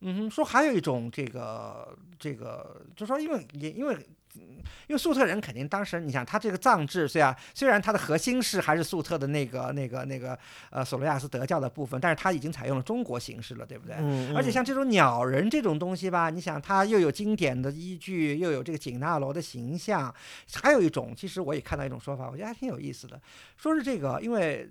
[0.00, 3.98] 嗯哼，说还有一种这个这个，就说因为也因为。
[4.36, 13.96] 嗯因为粟特人肯定当时，你想他这个藏制，虽然虽然它的核心是还是粟特的那个那个那个呃索罗亚斯德教的部分，但是他已经采用了中国形式了，对不对？
[13.98, 20.14] 嗯，而且嗯像这种鸟人这种东西吧，你想它又有经典的依据，又有这个景纳罗的形象，
[20.62, 23.18] 还有一种，其实我也看到一种说法，我觉得还挺有意思的，
[23.56, 24.70] 说是这个，因为。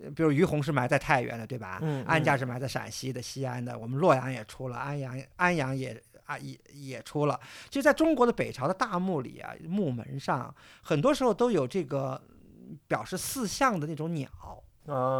[0.00, 1.80] 呃比如于洪是埋在太原的，对吧？
[1.82, 7.40] 嗯安家嗯是埋在陕西的西安的，我们洛阳也出了，安阳安阳也啊也也出了。
[7.70, 12.20] 其实，在中国的北朝的大墓里啊，墓门上很多时候都有这个
[12.86, 14.28] 表示四象的那种鸟，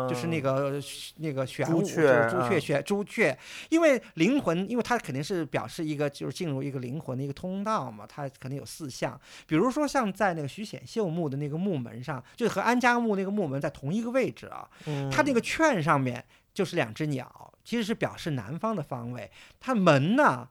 [0.07, 0.83] 就是那嗯个
[1.17, 3.39] 那个玄武，就朱雀是朱雀啊玄朱雀，
[3.71, 14.69] 因为灵魂，因为它肯定是表示一个就是进入一个灵魂的一个通道嘛，它肯定有四象，比如说像在那个徐显秀墓的那个墓门上，就是和安家墓那个墓门在同一个位置啊，
[15.11, 20.47] 它那嗯个券上面就是两只鸟，其实是表示南方的方位，它门呢。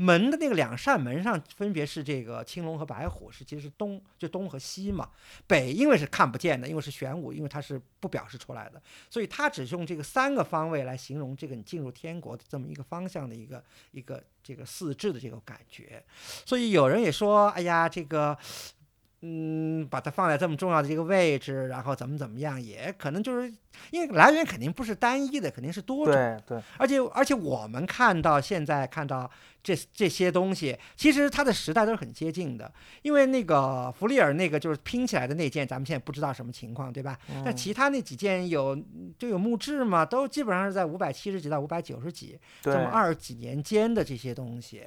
[0.00, 5.10] 门的那个两扇门上分别是这个青龙和白虎，是其实是东就东和西嘛。
[5.46, 8.80] 北因为是看不见的，因为是玄武，因为它是不表示出来的，
[9.10, 16.04] 所以它只用这个三个方位来形容这个你进入天国的这么一个方向的一个一个这个四至的这个感觉。
[16.46, 18.38] 所以有人也说，哎呀，这个。
[19.20, 23.52] 嗯，把它放在这么重要的一个位置，然后怎么怎么样，也可能就是
[23.90, 26.14] 因为来源肯定不是单一的，肯定是多种。
[26.14, 29.28] 对对，而且而且我们看到现在看到
[29.60, 32.72] 这这些东西，其实它的时代都是很接近的。
[33.02, 37.18] 因为那个弗利尔那个就是拼起来的那件，咱们现在不知道什么情况，对吧？
[37.44, 38.80] 但嗯其他那几件有
[39.18, 44.84] 就有墓志嘛，都基本上是在五百七十几到五百九十几这么二十几年间的这些东西。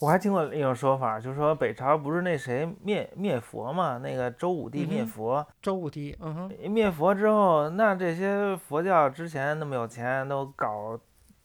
[0.00, 10.96] 我还听过一种说法，就是说北朝不是那谁灭灭佛嘛，那个周武帝灭佛，周武帝，嗯哼，灭佛之后，那这些佛教之前那么有钱，都搞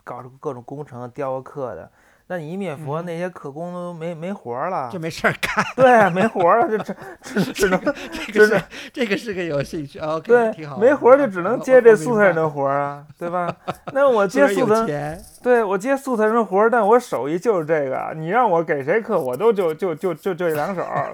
[0.04, 1.92] 搞出各种工程雕刻的，
[2.28, 5.66] 那你一灭佛，嗯那些刻工都没没活了就，没事儿干。
[5.76, 6.96] 对，没活了，就只
[7.44, 7.80] 只只能
[8.12, 13.56] 这个是这个是个有兴趣，OK，对挺好，没活儿就只能接这素菜人的的活儿啊，对吧？
[13.94, 21.14] 那我接素有菜，钱，对我接素菜人的活儿，但我手艺就是这个，你让我给谁刻，我都就就就就就这两手儿，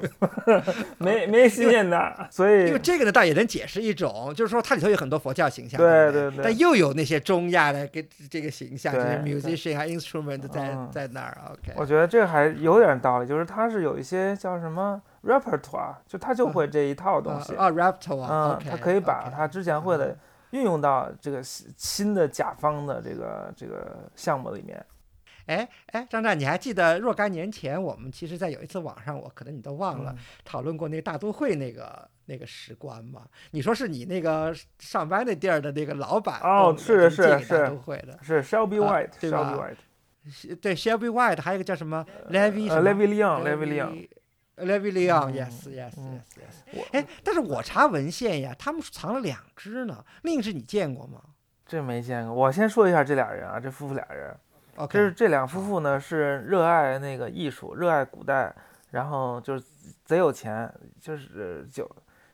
[0.99, 20.15] 没没新鲜的，所以因为这个呢，倒也能解释一种，就是说它里头有很多佛教形象，对对对对但又有那些中亚的跟这个形象，就是 musician 啊 instrument 在嗯在那儿，OK，我觉得这个还有点道理，就是它是有一些叫什么 repertoire，就他就会这一套东西，啊啊 raptor 啊嗯他可以把他之前会的
[20.51, 24.85] 运用到这个新新的甲方的这个这个项目里面。
[25.45, 30.23] 哎哎，张湛，你还记得若干年前我们其实，在有一次网上，我可能你都忘了、嗯。
[30.45, 33.23] 讨论过那个大都会那个那个史观吗？
[33.49, 37.67] 你说是你那个上班那地儿的那个老板哦弄的就是是大是。
[37.67, 44.09] 都会的，是 Shelby 啊 White，对 Shelby 吧 White，对 Shelby White，还有一个叫什么 Levy 呃什么 Levy Leon，Levy Leon，
[44.59, 46.77] Levy Leon，yes yes 嗯 yes 嗯 yes。
[46.77, 51.21] 我哎，但是我查文献呀，他们藏了两只呢，另一只你见过吗
[51.65, 52.33] 这没见过。
[52.33, 54.35] 我先说一下这俩人啊，这夫妇俩人
[54.89, 58.53] 这是这两夫妇呢是热爱那个艺术，热爱古代，
[58.91, 59.65] 然后就是
[60.05, 61.89] 贼有钱，就是九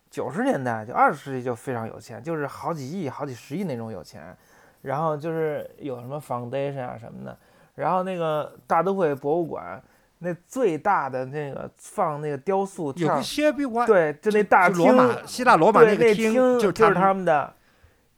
[0.09, 4.36] 九十年代就二十世纪就非常有钱，就是好几亿、好几十亿那种有钱。
[4.82, 7.36] 然后就是有什么 foundation 啊什么的，
[7.73, 9.82] 然后那个大都会博物馆
[10.26, 17.53] 那最大的那个放那个雕塑有个薛比湾，对，就那大罗马希腊罗马那个厅就是他们的，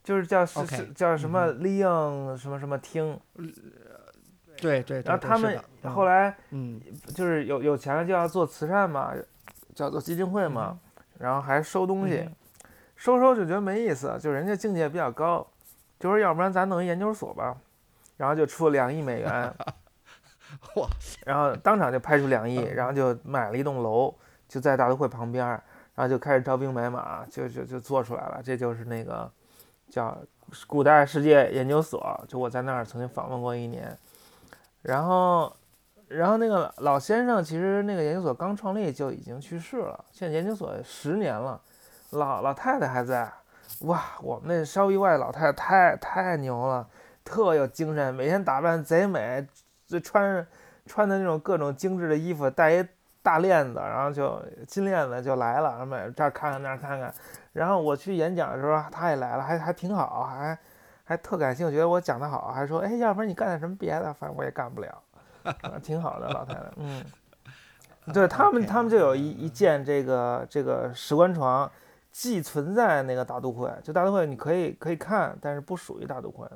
[0.04, 3.20] 就是叫是叫什么利用什么什么厅，
[4.62, 5.02] 对对。
[5.02, 6.82] 然后他们后来嗯，
[7.14, 9.14] 就是有有钱了就要做慈善嘛，
[9.76, 10.80] 叫做基金会嘛，
[11.20, 12.28] 然后还收东西，
[12.96, 15.46] 收收就觉得没意思，就人家境界比较高。
[16.00, 17.58] 就说要不然咱弄一研究所吧，
[18.18, 19.54] 然后就出了两亿美元，
[20.76, 20.88] 哇！
[21.26, 24.14] 然后当场就拍出两亿，然后就买了一栋楼，
[24.48, 25.46] 就在大都会旁边，
[25.96, 28.42] 然后就开始招兵买马，就就就做出来了。
[28.44, 29.30] 这就是那个
[29.90, 30.18] 叫
[30.66, 33.98] 古代世界研究所，就我在那儿曾经访问过一年。
[34.82, 35.54] 然后，
[36.08, 41.60] 然后那个老先生其实那个研究所刚创立就已经去世了，现在研究所十年了，
[42.12, 43.32] 老老太太还在。
[43.82, 46.88] 哇，我们那烧一外老太太太太牛了，
[47.26, 49.46] 特有精神，每天打扮贼美，
[49.88, 50.46] 就穿
[50.86, 52.86] 穿的那种各种精致的衣服，带一
[53.24, 57.12] 大链子，然后就金链子就来了，然后这儿看看那儿看看。
[57.54, 60.58] 然后我去演讲的时候，他也来了，还还挺好，还
[61.04, 65.04] 还特感兴趣，觉得我讲的好，还说，哎，要不然你干点什么别的，反正我也干不了，
[65.82, 67.04] 挺好的老太太，嗯，
[68.14, 71.72] 对他们，他们就有一一件这个这个石棺床。
[72.10, 76.48] 既存在那个大都会，就大都会你可以可以看，但是不属于大都会。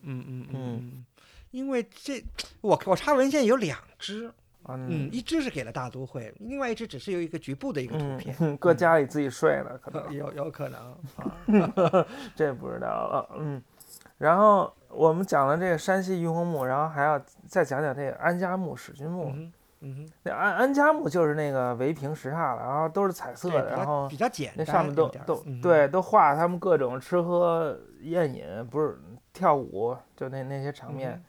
[0.00, 1.04] 嗯嗯嗯，
[1.52, 2.22] 因为这
[2.60, 4.28] 我我查文献有两只，
[4.68, 10.80] 嗯，一只是给了大都会，另外一只只是有一个局部的一个图片，搁家里自己睡了，可能有有可能
[11.16, 13.28] 啊， 这不知道了。
[13.38, 13.62] 嗯，
[14.18, 19.32] 然后我们讲了这个山西于洪墓，然后还要再讲讲这个安家墓、史君墓。
[19.84, 28.96] 嗯哼，那安安家墓就是那个围屏石榻了，然后都是彩色的，然后比较简单，那上面都都对，都画他们各种吃喝宴饮，不是
[29.32, 31.20] 跳舞，就那那些场面，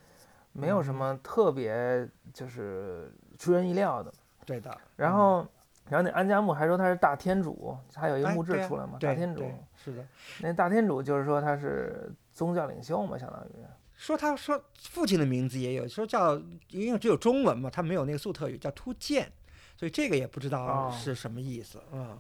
[0.54, 4.14] 没有什么特别就是出人意料的。
[4.46, 4.76] 对的。
[4.96, 5.46] 然后，
[5.90, 9.44] 然后那安家木还说他是大天主，还有一个墓志出来嘛，大天主。
[9.76, 10.06] 是的。
[10.42, 13.66] 那大天主就是说他是宗教领袖嘛，相当于。
[13.96, 16.36] 说他说父亲的名字也有，说叫
[16.70, 19.32] 因为只有中文嘛，他没有那个粟特语叫突见，
[19.78, 21.82] 所以这个也不知道是什么意思。
[21.92, 22.18] 嗯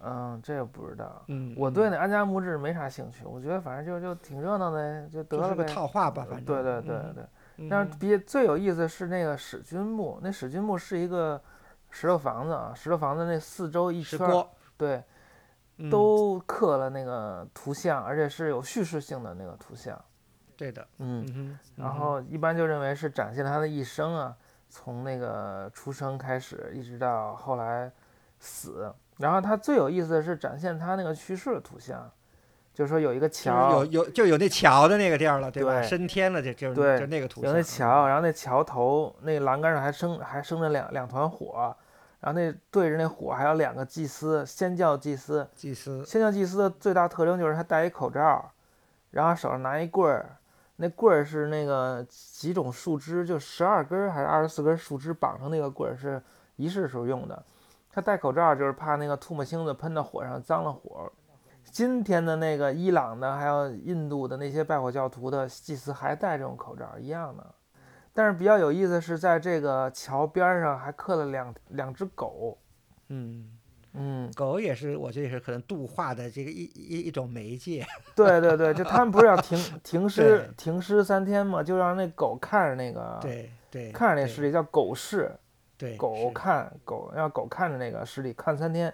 [0.00, 1.24] 嗯，这个不知道。
[1.26, 5.64] 嗯，我对那安家木志没啥兴趣，我觉得反正就就挺热闹的，就得了呗。
[5.64, 6.44] 套话吧，反正。
[6.44, 7.24] 对对对对。
[7.68, 11.40] 但是比最有意思的是那个史君墓，那史君墓是一个
[11.90, 14.18] 石头房子啊，石头房子那四周一圈，
[14.76, 15.02] 对，
[15.90, 20.00] 都刻了那个图像，而且是有叙事性的那个图像。
[20.56, 24.36] 对的，嗯，然后一般就认为是展现他的一生啊，
[24.68, 27.90] 从那个出生开始，一直到后来
[28.38, 28.92] 死。
[29.18, 32.08] 然后他最有意思的是展现他那个去世的图像，
[32.78, 35.82] 就是说有一个桥，有有就有那桥的那个地儿了，对吧？
[35.82, 37.50] 升天了，就就对，就那个图像。
[37.50, 41.74] 有那桥，然后那桥头那栏杆上还生还生着两两团火，
[42.20, 45.44] 然后那对着那火还有两个祭司，先教祭司。
[45.56, 46.04] 祭司。
[46.06, 48.48] 仙教祭司的最大特征就是他戴一口罩，
[49.10, 50.36] 然后手上拿一棍儿。
[50.76, 56.22] 那棍儿是那个几种树枝，就十二根还是二十四根树枝绑上那个棍儿，是
[56.54, 57.42] 仪式时候用的。
[57.90, 61.10] 他戴口罩就是怕那个唾沫星子喷到火上脏了火。
[61.78, 67.54] 今天的那个伊朗的还有印度的那些拜火教徒的祭司还戴这种口罩一样的。
[68.12, 72.58] 但是比较有意思是在这个桥边上还刻了两两只狗，
[73.10, 73.56] 嗯。
[73.92, 77.86] 嗯，狗也是，我觉得也是可能度化的这个一一一种媒介。
[78.16, 85.30] 对对对，就他们不是要停停尸 停尸三天嘛，就让那狗看着那个，对对，看着那尸体叫狗视，
[85.76, 88.92] 对，狗看狗让狗看着那个尸体看三天。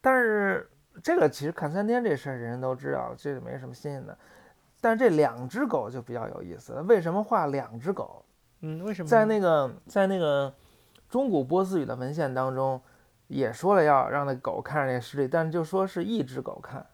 [0.00, 0.66] 但是
[1.02, 4.16] 这个其实看三天这事儿人人都知道，这个没什么新鲜的。
[4.80, 8.24] 但是这两只狗就比较有意思，为什么画两只狗？
[8.60, 9.08] 嗯，为什么？
[9.08, 10.52] 在那个在那个
[11.08, 12.80] 中古波斯语的文献当中。
[13.28, 16.86] 也说了要让那狗看着那尸体，但是就说是一只狗看，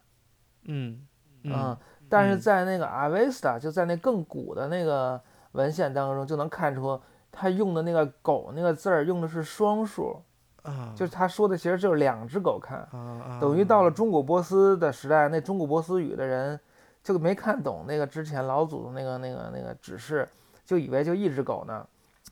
[0.64, 1.06] 嗯
[1.44, 1.76] 嗯，
[2.08, 6.98] 但是在那个阿维斯塔，就在那更古的那个文献当中，就能看出
[7.30, 10.22] 他用的那个狗那个字儿用的是双数，
[10.62, 16.58] 啊，就是他说的其实就是两只狗看，啊等于到了中古波斯的时代，那中古波斯语的人
[17.02, 20.28] 就没看懂那个之前老祖宗那个那个那个指示，
[20.64, 21.86] 就以为就一只狗呢，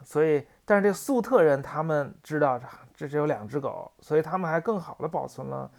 [0.04, 2.60] 所以，但是这粟特人他们知道。
[3.00, 5.70] 这只有两只狗，所以他们还更好的保存了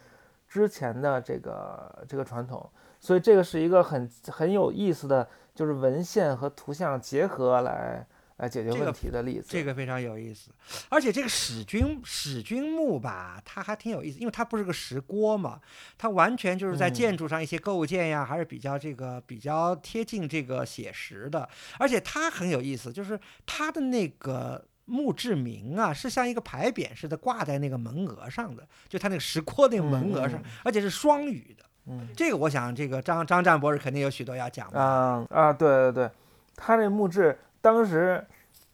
[0.48, 8.04] 之前的这个这个传统，所以这个是一个很很有意思的，就是文献和图像结合来
[8.42, 9.46] 来解决问题的例子。
[9.48, 10.50] 这个非常有意思，
[10.88, 15.60] 而且这个史君史君墓吧，它还挺有意思，因为它不是个石锅嘛，
[15.96, 24.66] 它完全就是在嗯建筑上一些构件呀，还是比较这个比较贴近这个写实的，而且它很有意思，就是它的那个。
[24.84, 31.64] 墓志铭啊，是像一个牌匾似的挂在那个门额上的，就它那个石锅那个门额上，嗯而且是双语的。
[31.86, 34.80] 嗯这个我想，这个张张占博士肯定有许多要讲的。
[34.80, 36.10] 啊啊，对对对，
[36.56, 38.22] 他这墓志当时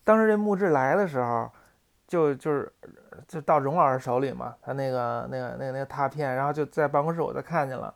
[0.02, 1.48] 当时这墓志来的时候，
[2.08, 2.72] 就就是
[3.28, 7.94] 就到荣老师手里嘛，他那个那个那个那个拓片，然后就在办公室我就看见了，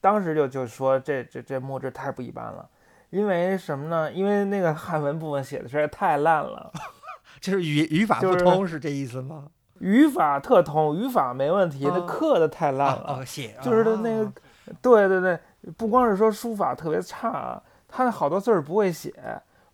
[0.00, 2.68] 当时就就说这这这墓志太不一般了。
[3.10, 4.12] 因为什么呢？
[4.12, 6.72] 因为那个汉文部分写的实在太烂了，
[7.40, 9.46] 就是语语法不通，是这意思吗？
[9.78, 13.04] 语法特通，语法没问题，那嗯刻的太烂了。
[13.06, 14.32] 哦，哦写就是他那个哦
[14.82, 15.38] 对对对，
[15.76, 19.12] 不光是说书法特别差，他好多字儿不会写，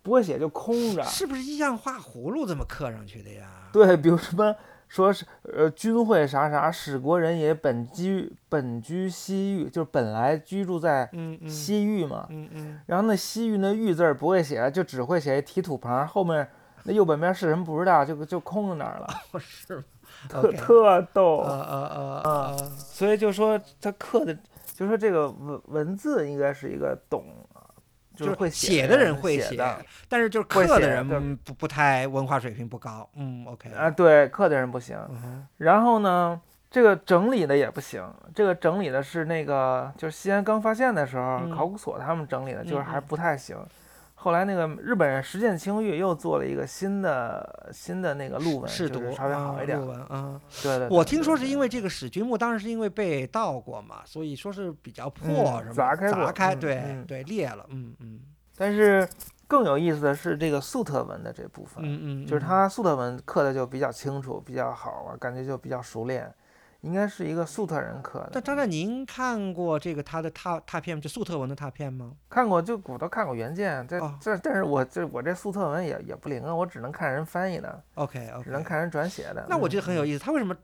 [0.03, 1.03] 不会写就空着。
[1.03, 3.69] 是不是像画葫芦这么刻上去的呀？
[3.71, 4.55] 对，比如什么
[4.87, 11.09] 说是呃君会啥啥，使国人也本居本居西域，就是本来居住在
[11.47, 12.25] 西域嘛。
[12.29, 16.45] 嗯嗯，然后那西域那域字儿不会写，就只会写一提土旁，后面
[16.83, 19.07] 那右半边是什么不知道，就就空在那儿了，
[19.39, 19.83] 是吗？
[20.27, 21.37] 特特逗。
[21.37, 24.37] 啊啊啊啊，所以就说他刻的，
[24.73, 27.23] 就说这个文文字应该是一个懂，
[28.25, 33.09] 就是会写的的人会写的但是就是刻的人嗯不不太文化水平不高。
[33.15, 33.69] 嗯，OK。
[33.71, 34.97] 啊，对，刻的人不行。
[35.09, 38.03] 嗯然后呢，这个整理的也不行，
[38.33, 43.57] 这个整理的是那个就是西安刚发现的时候，嗯考古所他们整理的，就是还不太行。
[44.23, 49.83] 后来那个日本人石见清玉又做了一个新的新的那个录文，试读就是稍微好一点啊。
[49.83, 50.39] 论文啊。
[50.61, 55.73] 对对对，我听说是因为这个史君墓当时是因为被盗过嘛，所以说是比较破，嗯是吧？
[55.73, 57.65] 砸开砸开，嗯对嗯对，裂了。
[57.69, 58.19] 嗯嗯
[58.55, 59.09] 但是
[59.47, 66.31] 更有意思的是这个粟特文的这部分，嗯嗯，就是嗯他粟特文刻的就比较清楚，比较好啊，感觉就比较熟练，
[66.81, 68.29] 应该是一个粟特人刻的。
[68.33, 72.13] 但张湛，您看过这个他的拓拓片，就粟特文的拓片吗？
[72.29, 79.45] 看过就我都看过原件，这哦这但是我这我这粟特文也也不灵啊，我只能看人翻译的，OK OK，只能看人转写的。
[79.47, 80.55] 那我觉得很有意意思，他为什么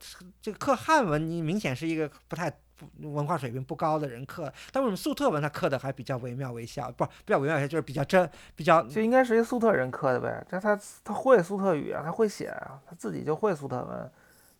[0.42, 2.52] 这个刻汉文，你明显是一个不太
[3.00, 6.90] 文化水平不高的人刻，但为什么粟特文他刻的还比较惟妙惟肖？
[6.92, 14.10] 不，比较惟妙惟肖，就是比较真，比较就应该是一粟特人刻的呗，这他他会粟特语啊，他会写啊，他自己就会粟特文，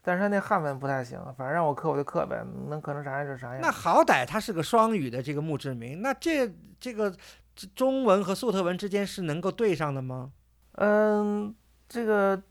[0.09, 3.61] 但是他那汉文不太行，反正让我刻我就刻呗，能刻成啥样就啥样。
[3.61, 6.51] 那好歹他是个双语的这个墓志铭，那这
[6.81, 7.15] 这个
[7.55, 10.33] 这中文和粟特文之间是能够对上的吗？
[10.77, 11.55] 嗯，
[11.87, 12.43] 这个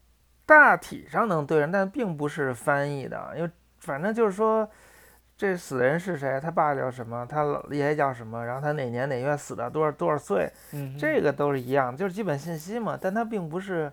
[0.45, 3.49] 大体上能对上，但并不是翻译的，因为
[3.79, 4.69] 反正就是说，
[5.35, 13.91] 这死人是谁，他爸叫什么，他老爷爷叫什么，然后他哪年哪月死的，多少多少岁，嗯，这个都是一样，就是基本信息嘛，但他并不是，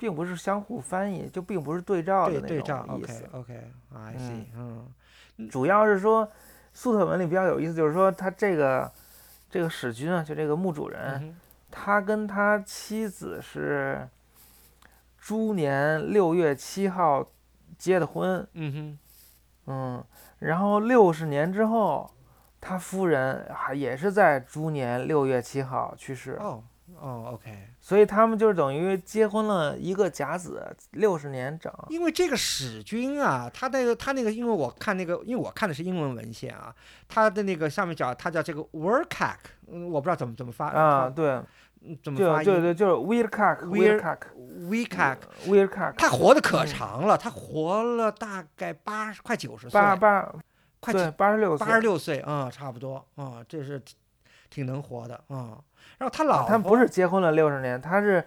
[0.00, 3.28] 并不是相互翻译，就并不是对照的那种意思。
[3.32, 4.88] OK，I see，嗯。
[5.50, 6.26] 主要是说，
[6.72, 8.90] 粟特文里比较有意思，就是说他这个
[9.50, 11.36] 这个史君啊，就这个墓主人，嗯
[11.70, 14.08] 他跟他妻子是
[15.18, 17.26] 猪年六月七号
[17.78, 18.98] 结的婚，嗯哼，
[19.66, 20.04] 嗯，
[20.40, 22.10] 然后六十年之后，
[22.60, 26.64] 他夫人还也是在猪年六月七号去世，哦
[27.00, 31.72] 哦，OK，所以他们就是等于结婚了一个甲子，六十年整。
[31.88, 36.74] 因为这个史君啊，他那个他那个，因为我看那个，因为我看的是英文文献啊，
[37.08, 39.36] 他的那个上面讲他叫这个 Werkak，
[39.66, 41.40] 嗯，我不知道怎么怎么发啊，，对，
[41.82, 46.66] 嗯怎么发音对对，就是 weird cock Weird- weird cock，weekak，weird cock，他活的可嗯。
[46.66, 50.30] 长了，他活了大概八十快九十岁，八八
[50.80, 51.66] 快对八十六岁。
[51.66, 53.80] 八十，六岁啊、差不多啊、这是
[54.50, 55.56] 挺挺能活的啊、
[55.98, 58.22] 然后他老他们不是结婚了六十年，他是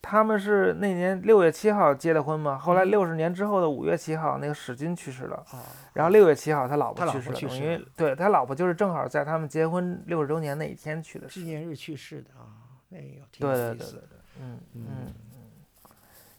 [0.00, 2.90] 他们是那年六月七号结的婚嘛，后来嗯。
[2.90, 5.60] 六十年之后的五月七号，那个史军去世了，啊，
[5.94, 11.26] 然后六月七号他老婆去世了，等于对他老婆就是正好在他们结婚六十周年那一天去的。
[11.26, 12.54] 纪念日去世的啊，
[12.92, 14.86] 哎呦，挺对有意思对对对嗯嗯。
[14.88, 15.14] 嗯，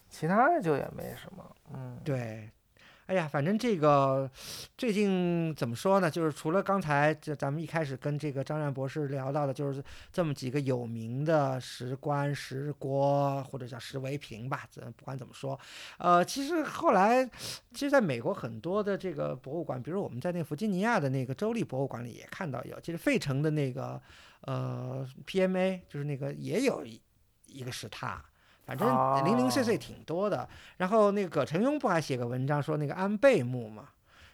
[0.08, 2.50] 其他的就也没什么，嗯，对，
[3.10, 4.30] 哎呀，反正这个
[4.78, 6.08] 最近怎么说呢？
[6.08, 9.82] 就是除了刚才就咱们一开始跟这个张亮博士聊到的，就是
[10.12, 15.58] 这么几个有名的石棺、石锅或者叫石围屏吧，这不管怎么说，
[15.98, 17.28] 呃，其实后来，
[17.74, 24.00] 其实在美国很多的这个博物馆，比如我们在那个弗吉尼亚的那个州立博物馆里也看到有，其实费城的那个
[24.42, 27.02] 呃 PMA 就是那个也有一
[27.46, 28.24] 一个石塔。
[28.76, 33.88] 反正零零碎碎哦挺多的，然后那个葛承雍不还写个文章说那个安倍墓嘛，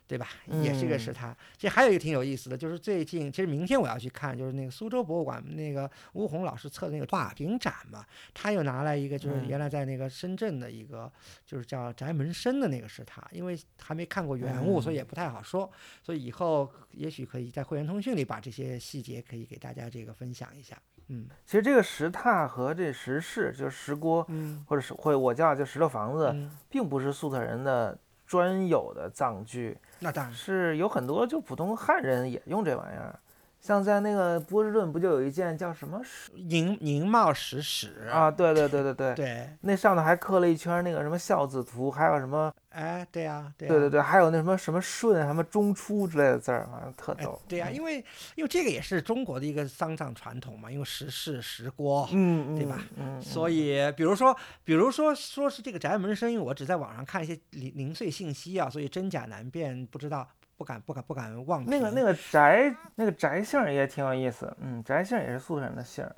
[0.06, 0.28] 对吧？
[0.62, 1.36] 也是个嗯是他。
[1.56, 11.10] 其实还有一个挺有意思的，就是最近，其实明天我要去看，就是那个苏州博物馆那个吴红老师策的那个画屏展嘛，他又拿来一个，就是嗯原来在那个深圳的一个，
[11.44, 15.68] 就是叫翟门生的那个是他，因为还没看过原物，所以嗯也不太好说。
[16.02, 20.80] 所以以后也许可以在会员通讯里把这些细节可以给大家这个分享一下。
[21.08, 21.28] 嗯。
[21.44, 24.64] 其实这个石榻和这石室，就是石锅，嗯。
[24.68, 27.96] 或者是或者我叫就石头房子，嗯，并不是粟特人的
[28.26, 30.32] 专有的葬具，那当然。
[30.32, 33.18] 是是有很多就普通汉人也用这玩意儿。
[33.66, 38.30] 像在那个波士顿不就有一件叫什么石宁宁茂石史啊？
[38.30, 47.40] 对对对对对，对，那上头还刻了一圈那个什么孝子图，还有什么哎，对呀、对呀、对对对，还有那什么什么顺、什么中出之类的字儿，反正特哎逗。
[47.48, 47.96] 对呀、因为
[48.36, 52.08] 因为这个也是中国的一个丧葬传统嘛，因为石室石锅。
[52.12, 61.70] 嗯嗯，对吧嗯，所以，比如说，比如说，说是这个宅门生，因为我只在网上看一些零零碎信息啊，所以真假难辨，不知道，不敢，不敢，不敢妄评。
[61.70, 62.38] 那个那个翟
[62.94, 66.08] 那个翟姓也挺有意思，嗯，翟姓也是粟特人的姓，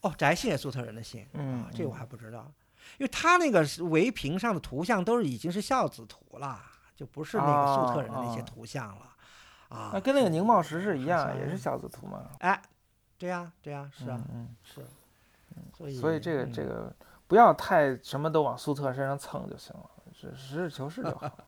[0.00, 2.50] 哦，翟姓也粟特人的姓，嗯啊，这我嗯还不知道，
[2.98, 6.60] 因为他那个是围屏上的图像都是已经是孝子图了，
[6.96, 9.06] 就不是那个粟特人的那些图像了，
[9.68, 12.30] 啊那，跟那个宁茂石是一样，也是孝子图嘛。
[12.38, 12.60] 哎，
[13.18, 14.80] 对呀、对呀、是啊，嗯是，
[15.76, 16.90] 所以嗯，所以这个嗯这个
[17.26, 21.30] 不要太什么都往粟特身上蹭就行了，是实事求是就好。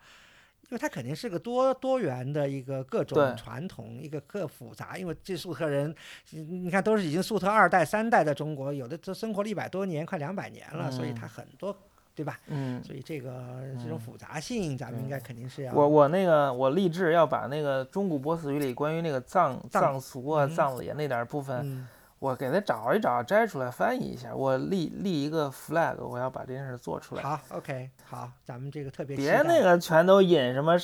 [0.71, 4.97] 因为它肯定是个多多元的一个各种传统，一个各复杂。
[4.97, 5.95] 因为这粟特人，
[6.31, 11.77] 你你看都是已经粟特二代、三代在中国，有的都生活了一百多年，快两百年了，所以它嗯很多，
[12.15, 12.39] 对吧？
[12.47, 15.75] 嗯，所以这个这种嗯复杂性，咱们应该肯定是要。
[15.75, 21.89] 我我那个我立志要把那个中古波斯语里关于那个葬葬葬俗啊、嗯葬礼那点儿部分，嗯，
[22.21, 24.35] 我给他找一找，摘出来翻译一下。
[24.37, 27.23] 我立立一个 flag，我要把这件事做出来。
[27.23, 30.77] 好，OK，好，咱们这个特别别那个全都引什么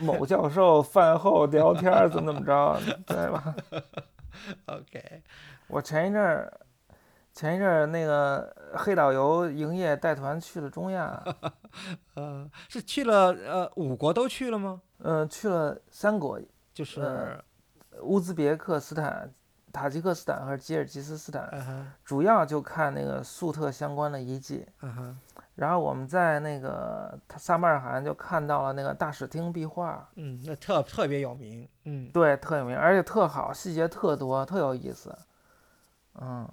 [0.00, 3.54] 某教授 饭后聊天儿怎么怎么着， 对吧？
[4.66, 5.22] OK，
[5.68, 6.50] 我前一阵儿，
[7.34, 11.22] 前一阵儿那个黑导游营业带团去了中亚，
[12.14, 14.80] 呃，是去了呃五国都去了吗？
[15.00, 16.40] 嗯、去了三国，
[16.72, 17.38] 就是，呃
[18.02, 19.30] 乌兹别克斯坦、
[19.74, 21.50] 塔吉克斯坦和吉尔吉斯斯坦，
[22.04, 24.64] 主要就看那个粟特相关的遗迹。
[25.56, 35.16] 然后我们在那个萨马尔罕就看到了那个大使厅壁画，嗯，那特特别有名，嗯，对，特有名，而且特好，细节特多，特有意思。
[36.20, 36.48] 嗯，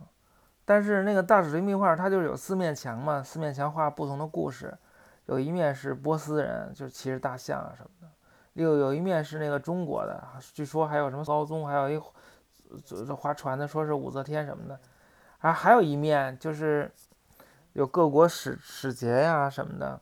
[0.66, 4.76] 但是那个大使厅壁画它就是有四面墙嘛，四面墙画不同的故事，
[5.26, 8.08] 有一面是波斯人，就是骑着大象啊什么的，
[8.54, 12.00] 又有一面是那个中国的，据说还有什么高宗，还有一
[12.86, 14.80] 这这划船的，说是武则天什么的，
[15.40, 16.92] 啊，还有一面就是
[17.74, 20.00] 有各国使使节呀、什么的。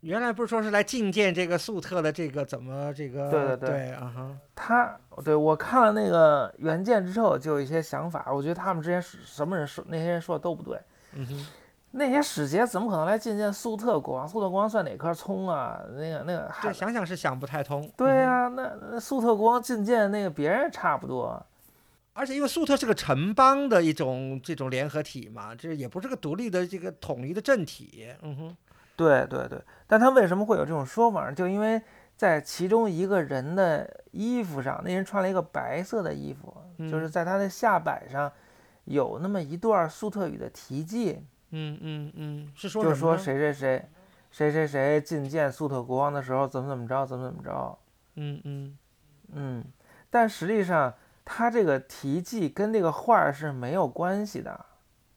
[0.00, 8.26] 原来不是说是来觐见这个粟特的这个怎么这个对对对对啊哈，他对我看了那个原件之后，就有一些想法。
[8.32, 10.76] 我觉得他们之前是什么人说那些人说的都不对。
[11.12, 11.46] 嗯哼，
[11.92, 14.26] 那些使节怎么可能来觐见粟特国王？
[14.26, 15.80] 粟特国王算哪棵葱啊？
[15.90, 17.88] 那个那个还这想想是想不太通。
[17.96, 21.40] 对嗯哼呀、那那粟特国王觐见那个别人差不多。
[22.14, 28.08] 而且因为粟特是个城邦的一种这种联合体嘛，这也不是个独立的这个统一的政体。
[28.22, 28.56] 嗯哼，
[28.96, 31.32] 对对对，但他为什么会有这种说法呢？
[31.34, 31.80] 就因为
[32.16, 38.30] 在其中一个人的衣服上，那人穿了一个白色的衣服，就是嗯在他的下摆上
[38.84, 41.24] 有那么一段粟特语的题记。
[41.54, 43.16] 嗯嗯嗯，是说就说？
[43.16, 43.88] 谁谁谁，
[44.30, 47.78] 谁谁谁觐见粟特国王的时候怎么怎么着，怎么怎么着。
[48.16, 48.78] 嗯嗯
[49.32, 49.64] 嗯，
[50.08, 50.94] 但实际上
[51.24, 54.66] 他这个题记跟这个画儿是没有关系的。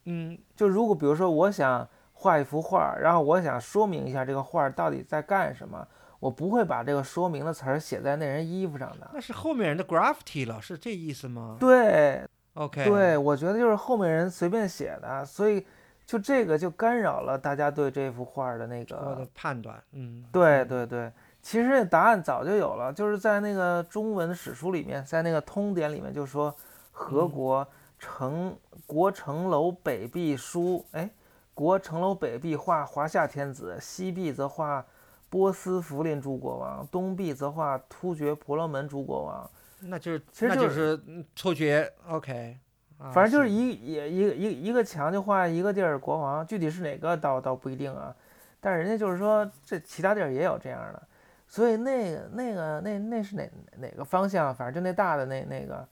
[0.06, 5.86] 嗯就如果比如说我想画一幅画儿，然后我想说明一下这个画儿到底在干什么，
[6.20, 9.10] 我不会把这个说明的词儿写在那人衣服上的。
[9.14, 12.22] 那是后面人的 graffiti 了，是这意思吗对
[12.54, 15.66] ？OK，对，我觉得就是后面人随便写的，所以
[16.06, 21.12] 就这个就干扰了大家对这幅画儿的那个的判断，嗯，对对对，
[21.46, 26.52] 其实答案早就有了，就是在那个中文史书里面，在那个通典里面就说，
[26.92, 27.68] 何嗯国
[28.00, 31.08] 城国城楼北壁书，哎，
[31.54, 34.84] 国城楼北壁画华夏天子，西壁则画
[35.30, 39.48] 波斯福林诸国王，东壁则画突厥婆罗门诸国王，
[39.82, 42.58] 那就是其实就是嗯突厥，OK，
[42.98, 48.16] 啊反正就是一一一个一个一个墙就画一个地儿国王，具体是哪个倒倒不一定啊。
[48.60, 51.08] 但是人家就是说，这其他地儿也有这样的，
[51.48, 54.54] 所以那个那个那那是哪哪个方向？
[54.54, 55.88] 反正就那大的那那个，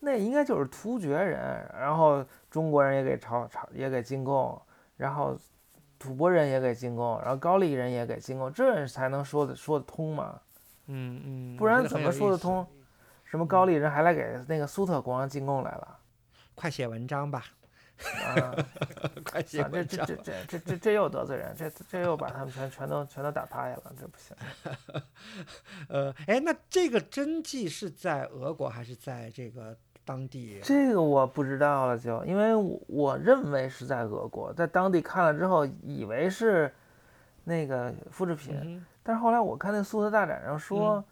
[0.00, 4.60] 那应该就是突厥人，然后中国人也给朝朝也给进贡，
[4.96, 5.36] 然后
[5.98, 10.40] 吐蕃人也给进贡，然后高丽人也给进贡，这才能说得说得通嘛。
[10.86, 12.66] 嗯嗯，不然怎么说得通？
[13.24, 15.98] 什么高丽人还来给那个苏特国王进贡来了
[16.54, 17.44] 快写文章吧，
[18.24, 18.54] 啊！
[19.32, 19.84] 这这。
[19.84, 20.16] 这这
[20.46, 24.36] 这这这又得罪人，这这又把他们全全都全都打趴下了，这不行。
[25.88, 30.60] 呃，哎，那这个真迹是在俄国还是在这个当地？
[30.62, 36.72] 这个我不知道了就，因为我我认为是在俄国，在当地看了之后，以为是
[37.44, 41.02] 那个复制品，嗯但是后来我看那苏特大展上说，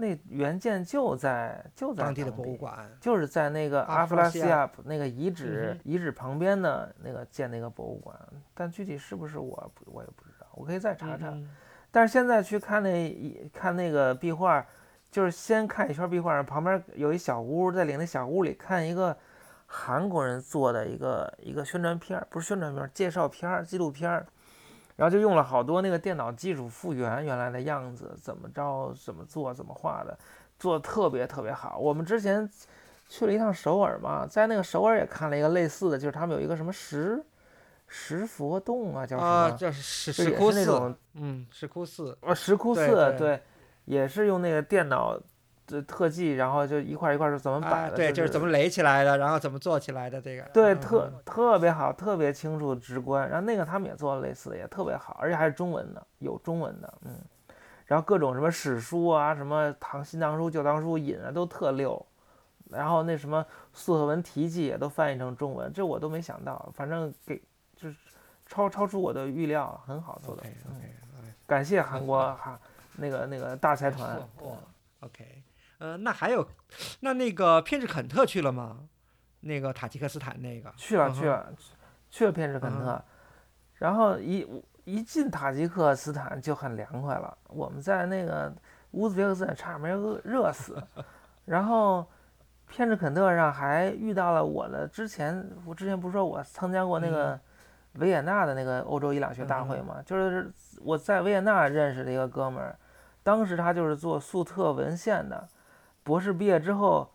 [0.00, 2.90] 那原件就在就在当地的博物馆。
[3.00, 8.16] 就是在那个阿阿弗拉西亚那个遗址、嗯遗址旁边的那个建那个博物馆，
[8.54, 11.28] 但具体是不是我我也不知道，我可以再查查。
[11.28, 11.48] 嗯
[11.92, 14.64] 但是现在去看那一看那个壁画，
[15.10, 19.16] 就是先看一圈壁画，旁边有一小屋，在领那小屋里看一个
[19.66, 24.24] 韩国人做的一个一个宣传片儿，不是宣传片儿，介绍片儿、纪录片儿，
[25.00, 30.18] 然后就用了好多那个电脑技术复原原来的样子，怎么着、怎么做、怎么画的，
[30.58, 31.78] 做的特别特别好。
[31.78, 32.46] 我们之前
[33.08, 37.24] 去了一趟首尔嘛，在那个首尔也看了一个类似的，就是他们有一个什么石
[37.86, 39.26] 石佛洞啊，叫什么？
[39.26, 43.40] 啊，叫石石窟那种嗯，石窟寺，啊，石窟对寺对
[43.86, 45.22] 也是用那个电脑的
[45.82, 53.28] 特技，然后就一块儿一块儿是怎么摆啊，的，对，就就是怎么垒起来的，然后怎么做起来的这个，对，嗯特特别好，特别清楚直观。
[53.28, 57.12] 然后那个他们也做了类似的，也特别好，而且还是中文的，有中文的，嗯。
[57.86, 62.06] 然后各种什么史书啊，什么唐新唐书、旧唐书引啊，都特溜。
[62.70, 67.42] 然后那什么粟特文题记也都翻译成中文，这我都没想到，反正给
[67.74, 67.96] 就是
[68.46, 70.42] 超超出我的预料，很好做的。
[71.48, 72.56] 感谢韩国哈
[72.94, 74.16] 那个那个大财团。
[74.42, 74.52] 哇
[75.00, 75.42] OK，
[75.80, 76.46] 呃，那还有，
[77.00, 78.80] 那那个偏执肯特去了吗？
[79.40, 81.52] 那个塔吉克斯坦那个去了去了
[82.10, 83.04] 去了偏执肯嗯特，
[83.76, 84.46] 然后一
[84.84, 87.36] 一进塔吉克斯坦就很凉快了。
[87.48, 88.52] 我们在那个
[88.90, 90.76] 乌兹别克斯坦差点没热热死，
[91.46, 92.06] 然后
[92.68, 97.40] 偏执肯特上还遇到了我的之前，我之前不是说我参加过那个
[97.94, 100.52] 维也纳的那个欧洲伊朗学大会嗯嘛，就是
[100.82, 102.78] 我在维也纳认识的一个哥们儿，
[103.22, 105.48] 当时他就是做粟特文献的，
[106.02, 107.10] 博士毕业之后。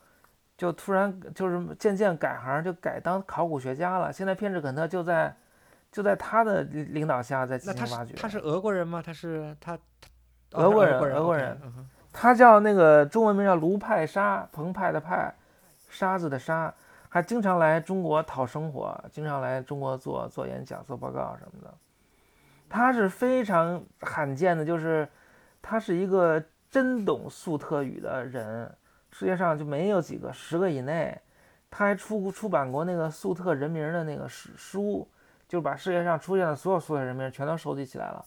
[0.57, 4.13] 就突然就是渐渐改行，就改当考古学家了。
[4.13, 5.35] 现在偏执肯特就在
[5.91, 8.15] 就在他的领领导下在进行挖掘。
[8.15, 9.03] 是他是俄国人吗？
[9.05, 11.59] 他是他，哦俄国人俄国人，
[12.13, 15.35] 他叫那个中文名叫卢派沙，澎湃的派，
[15.89, 16.73] 沙子的沙，
[17.09, 21.73] 还经常来中国讨生活，经常来中国做做演讲、做报告什么的。
[22.69, 25.05] 他是非常罕见的，就是
[25.61, 26.41] 他是一个
[26.75, 28.69] 真懂粟特语的人，
[29.09, 31.17] 世界上就没有几个，十个以内。
[31.71, 35.07] 他还出出版过那个粟特人名的那个史书，
[35.47, 38.25] 就把世界上出现的所有粟特人名全都收集起来了，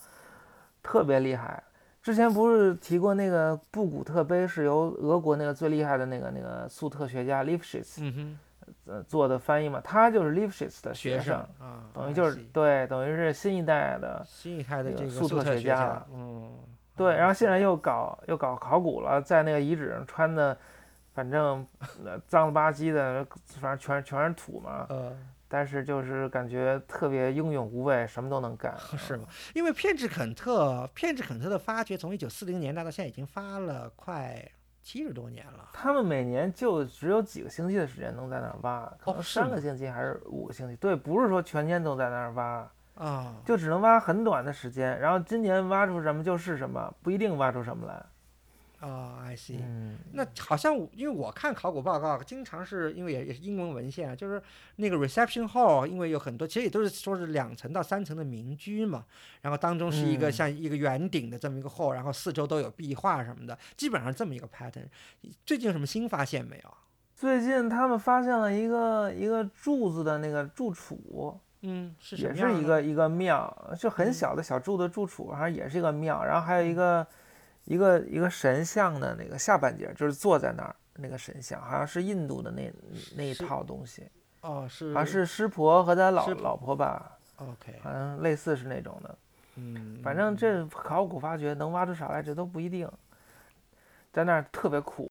[0.82, 1.62] 特别厉害。
[2.02, 8.38] 之前不是提过那个布古特碑是由俄国那个最厉害的那个那个粟特学家 Lifshitz 嗯哼，
[8.86, 9.78] 呃做的翻译嘛？
[9.84, 11.46] 他就是 Lifshitz 的学生
[11.92, 16.50] 等于就是对，等于是新一代的新一代的这个个粟特学特学家了嗯，
[16.98, 20.58] 对，然后现在在又搞又搞考古了，在那个遗址上穿的，
[21.14, 21.66] 反正
[22.04, 23.26] 呃脏了吧唧的，
[23.60, 24.86] 反正全全是土嘛。
[24.90, 25.16] 嗯
[25.50, 28.76] 但是就是感觉特别英勇无畏，什么都能干。
[28.98, 29.24] 是吗？
[29.54, 34.46] 因为偏执肯特，偏执肯特的发掘从一九四零年代到现在已经发了快
[34.82, 35.70] 七十多年了。
[35.72, 40.76] 他们每年就只有几个星期的时间能在那儿挖，可能三个星期还是五个星期。
[40.76, 44.98] 对，不是说全年都在那儿挖，啊，就只能挖很短的时间。
[45.00, 48.04] 然后今年挖出什么就是什么，不一定挖出什么来。
[48.80, 49.58] 啊，I see。
[49.60, 54.40] 嗯，那好像我因为我看考古报告，经常是因为也也是英文文献啊，就是
[54.76, 59.04] 那个 reception hall，因为有很多其实也都是说是两层到三层的民居嘛，
[59.42, 64.86] 然后当中是一个嗯像一个圆顶的这么一个 hall，然后四周都有壁画什么的，基本上这么一个 pattern。
[65.44, 66.74] 最近有什么新发现没有？
[67.16, 76.24] 最近他们发现了一个一个柱子的那个柱础，嗯，是也是一个一个庙，就很嗯小的小柱子柱础，好像也是一个庙。
[76.24, 77.06] 然后还有一个
[77.64, 82.72] 一个一个神像的那个下半截，就是坐在那儿那个神像，好像是印度的那
[83.16, 84.08] 那一套东西，
[84.42, 89.18] 哦，是好像是湿婆和他老老婆吧，OK，好像类似是那种的。
[89.56, 92.88] 嗯，反正这考古发掘能挖出啥来，这都不一定。
[94.12, 95.10] 在那儿特别苦，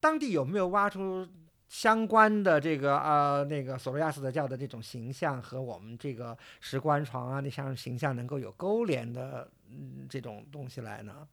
[0.00, 1.26] 当地有没有挖出
[1.68, 11.28] 相关的这个呃那个索罗亚斯德教的这种形象和我们这个石棺床啊那像形象能够有勾连的嗯这种东西来呢？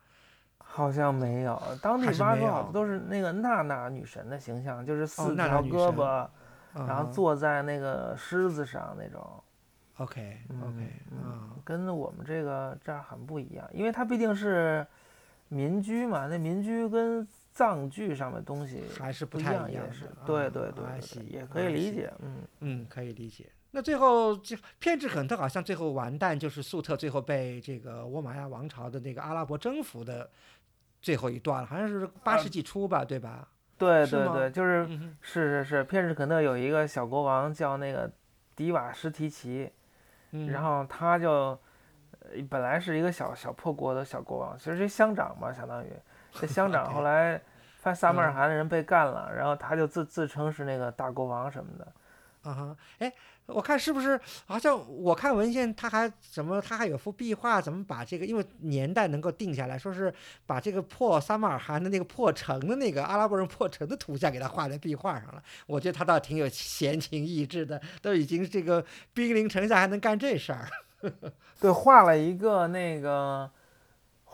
[0.57, 1.61] 好像没有。
[1.81, 6.27] 当地还是没挖出好有多都是那个娜娜女神的形象，就是四条胳膊，
[6.73, 9.41] 然后嗯坐在那个狮子上那种。
[9.97, 14.85] OK 嗯 OK 嗯啊，跟我们这个这儿很不一样，因为它毕竟是
[15.47, 17.25] 民居嘛，那民居跟
[17.55, 22.43] 藏剧上面东西还是不太样，也是一样的对对对也可以理解，嗯。
[22.59, 23.49] 嗯，可以理解。
[23.71, 30.29] 那最后就偏执肯特好像最后完蛋，就是粟特最后被这个倭马亚王朝的那个阿拉伯征服的
[31.01, 33.47] 最后一段了，好像是八世纪初吧，对吧？
[33.77, 38.11] 对对对，就是嗯是是是，偏执肯特有一个小国王叫那个
[38.53, 39.71] 迪瓦什提奇，
[40.31, 41.57] 嗯，然后他就
[42.19, 45.89] 呃本来是一个小小破国的小国王，其实是乡长嘛，相当于
[46.39, 47.41] 这乡长 后来
[47.77, 51.87] 发现萨马尔嗯罕的人被干了，然后他就自自称是那个大国王什么的。
[52.43, 53.11] 啊哈，哎，
[53.47, 60.13] 我看是不是好像我看文献，他还怎么他还有幅壁画，怎么把这个因为年代能够定下来，说是
[60.45, 65.41] 把这个破撒马尔罕的那个破城的那个阿拉伯人破城的图像给他画在壁画上了。
[65.65, 70.67] 我觉得他倒挺有闲情逸致的，都已经这个兵临城下还能干这事儿。
[71.59, 73.49] 对，画了一个那个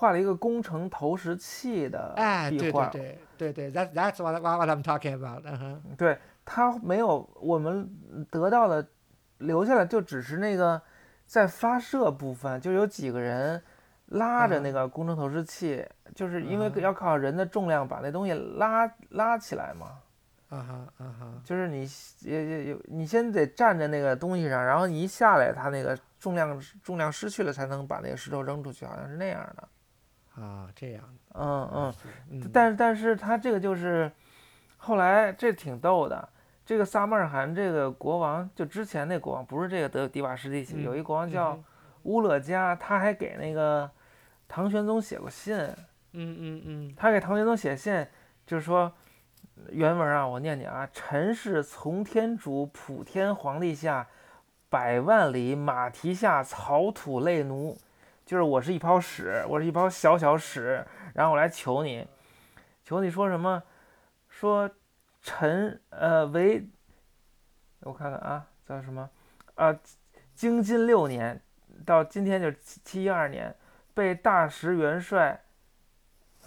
[0.01, 5.95] 画了一个工程投石器的哎，对对壁画，对对对，That that's what what I'm talking about 嗯哼。
[5.95, 7.87] 对他没有我们
[8.31, 8.87] 得到的
[9.37, 10.81] 留下来就只是那个
[11.27, 13.61] 在发射部分，就有几个人
[14.07, 15.85] 拉着那个工程投石器，
[16.15, 19.99] 就是因为嗯要靠人的重量把那东西拉拉起来嘛。
[20.49, 21.87] 啊哈啊哈，就是你
[22.21, 29.67] 也也有你先得站在那个东西上，然后你一下来，它那个重量重量失去了，才能把那个石头扔出去，好像是那样的。
[30.35, 31.03] 啊这样，
[31.33, 31.93] 嗯嗯。
[32.29, 34.11] 嗯，但是但是他这个就是，
[34.77, 36.29] 后来这挺逗的。
[36.63, 41.63] 这个萨马尔罕这个国王，就之前那国王不是这个德迪瓦什地奇，嗯有一国王叫嗯
[42.03, 43.89] 乌勒加，他还给那个
[44.47, 45.55] 唐玄宗写过信。
[46.13, 48.05] 嗯嗯嗯他给唐玄宗写信，
[48.45, 48.91] 就是说
[49.69, 54.07] 原文啊，我念念啊：臣是从天主普天皇帝下，
[54.69, 57.77] 百万里马蹄下草土类奴，
[58.25, 62.07] 就是我是一泡屎，我是一泡小小屎，然后我来求你，
[62.83, 63.61] 求你说什么？
[64.29, 64.69] 说
[65.21, 66.67] 臣呃为，
[67.81, 69.09] 我看看啊，叫什么
[69.55, 69.77] 啊？
[70.33, 71.41] 京津六年
[71.85, 73.55] 到今天就是七七一二年，
[73.93, 75.41] 被大石元帅。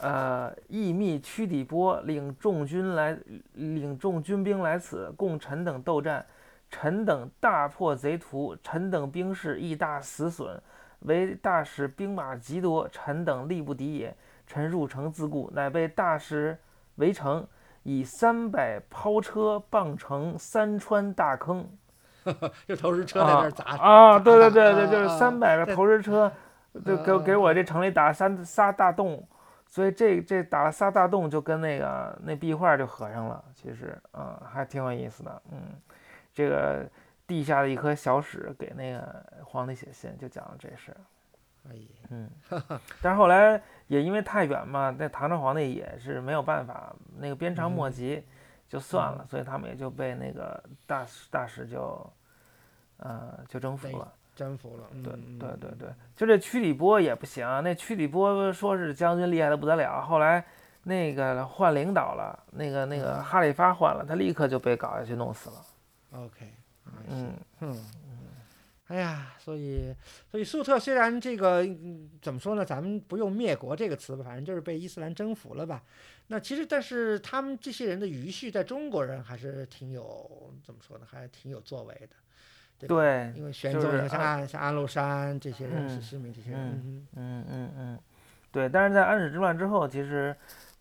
[0.00, 3.16] 呃，义密屈底波领众军来，
[3.52, 6.26] 领众军兵来此，共臣等斗战。
[6.68, 10.60] 臣等大破贼徒，臣等兵士亦大死损，
[11.04, 14.14] 为大使兵马极多，臣等力不敌也。
[14.46, 16.58] 臣入城自固，乃被大使
[16.96, 17.46] 围城，
[17.82, 21.66] 以三百抛车傍城三穿大坑。
[22.66, 24.18] 就投石车在那儿砸啊！
[24.18, 26.32] 对对对啊对，就是啊三百个投石车，
[26.84, 29.26] 就给啊给我这城里打三仨大洞，
[29.66, 33.44] 所以这这打了仨大洞，就跟那个那壁画就合上了。
[33.54, 35.42] 其实啊，还挺有意思的。
[35.52, 35.58] 嗯，
[36.32, 36.86] 这个
[37.26, 40.96] 地下的一颗小屎给那个皇帝写信，就讲了这事儿。
[42.10, 42.30] 嗯，
[43.00, 48.22] 但是后来也因为太远嘛，那唐朝皇帝也是没有办法，那个鞭长莫及，
[48.68, 52.12] 就算了，所以他们也就被那个大使大使就，
[52.98, 54.12] 呃，就征服了。
[54.36, 54.84] 征服了。
[55.02, 60.44] 对嗯对对对，就这屈里波也不行，那屈里波说是将军厉害的不得了，后来
[60.82, 65.56] 那个换领导了，那个那个嗯哈里发换了，他立刻就被搞下去弄死了。
[66.12, 66.52] OK，
[67.08, 67.84] 嗯，嗯，
[68.88, 69.94] 哎呀，所以
[70.30, 75.82] 所以粟特虽然这个、嗯怎么说呢，咱们不用灭国这个词吧，反正就是被伊斯兰征服了吧。
[76.28, 82.10] 那其实，但是他们这些人的余绪，在中国人还是挺有怎么说呢，还挺有作为的。
[82.76, 87.98] 对吧，对，因为玄宗，就是像安安像安禄山这些人，嗯史思明这些人，嗯嗯嗯嗯嗯，
[88.50, 88.68] 对。
[88.68, 90.34] 但是在安史之乱之后，其实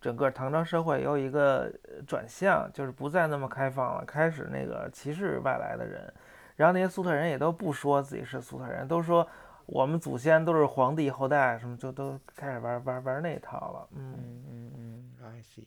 [0.03, 6.13] 整个唐朝社会有一个呃转向，就是不再那么开放了，开始那个歧视外来的人。
[6.57, 9.25] 然后那些粟特人也都不说自己是粟特人，都说
[9.65, 13.87] 我们祖先都是皇帝后代，什么就都开始玩玩玩那套了。
[13.95, 15.65] 嗯，嗯嗯嗯，I see。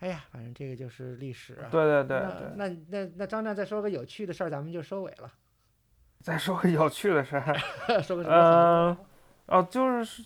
[0.00, 1.70] 哎呀，反正这个就是历史啊。
[1.70, 2.28] 对对对对。
[2.56, 5.32] 那那那那张亮再说个有趣的事儿，咱们就收尾了。
[6.20, 7.54] 再说个有趣的事儿，
[8.02, 8.96] 说个什么嗯？
[9.46, 10.22] 呃，哦，就是，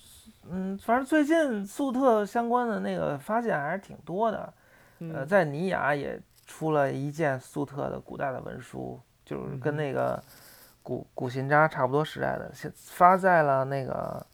[0.50, 4.52] 嗯，反正最近粟特相关的那个发现还是挺多的。
[4.98, 10.22] 呃，嗯在尼雅也出了一件粟特的古代的文书，就是跟那个
[10.82, 14.24] 古古信札差不多时代的，现发在了那个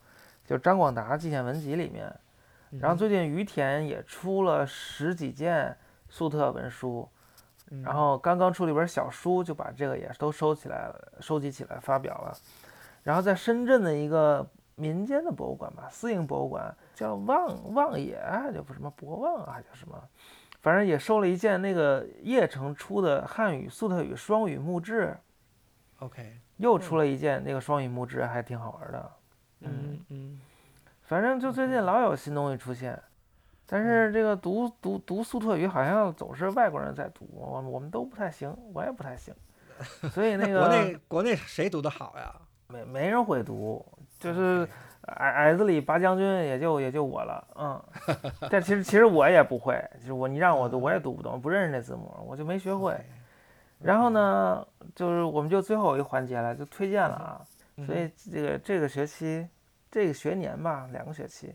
[0.47, 2.05] 就张广达纪念文集里面。
[2.81, 5.77] 然后嗯最近于田也出了十几件
[6.09, 7.09] 粟特文书，
[7.71, 12.37] 嗯然后刚刚出了一本小书，就把这个也都收起来了，收集起来发表了。
[13.03, 20.03] 然后在深圳的一个民间的博物馆吧，私营博物馆叫望望野啊，就不什么博望啊，还叫什么，
[20.61, 25.17] 反正也收了一件那个叶城出的汉语粟特语双语木志
[25.99, 29.13] ，OK，又出了一件那个双语木志，还挺好玩的。
[29.61, 30.41] 嗯嗯
[31.03, 33.01] 反正就最近老有新东西出现，
[33.67, 39.35] 但是这个读读读粟特语好像总是外国人在读，我我们都不太行，我也不太行，
[40.11, 42.35] 所以那个国内国内谁读得好呀？
[42.69, 43.85] 没没人会读，
[44.23, 44.69] 就是
[45.07, 47.83] 矮矮子里拔将军也就也就我了，嗯，
[48.49, 52.97] 但其实其实我也不会，就是我你让我读我也读不懂，不认识那字母，我就没学会。
[53.81, 57.43] 然后呢，就是我们就最后一个环节了，就推荐了啊。
[57.85, 59.49] 所以这个这个学期，
[59.91, 61.53] 这个学年吧，两个学期，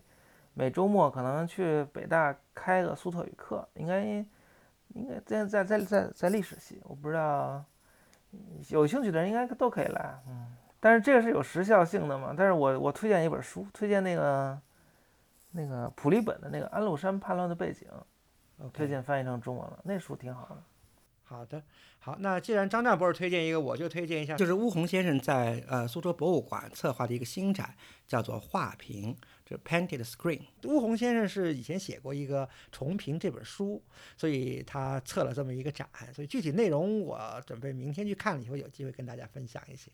[0.52, 7.64] 每周末可能去北大开个苏特语课，应该应该在在在在在历史系，我不知道，
[8.68, 10.52] 有兴趣的人应该都可以来，嗯。
[10.80, 12.34] 但是这个是有时效性的嘛？
[12.36, 14.60] 但是我我推荐一本书，推荐那个
[15.52, 17.88] 那个普利本的那个《安禄山叛乱的背景》，
[18.70, 20.62] 推荐翻译成中文了，那书挺好的。
[21.24, 21.62] 好的，
[21.98, 27.74] 好，那既然张大博士推荐一个，我就推荐一下，就是乌鸿先生在呃苏州博物馆策划的一个新展，
[28.06, 29.14] 叫做画屏，
[29.44, 30.40] 就是 Painted Screen。
[30.64, 33.82] 乌鸿先生是以前写过一个《重评》这本书，
[34.16, 39.90] 所以他策了这么一个展，所以具体内容我准备明天去看了以后有机会跟大家分享一些。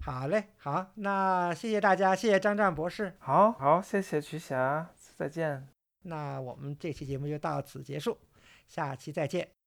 [0.00, 5.68] 好嘞，好，那谢谢大家，谢谢张湛博士，好好，谢谢瞿霞，再见。
[6.02, 8.16] 那我们这期节目就到此结束，
[8.66, 9.48] 下期再见。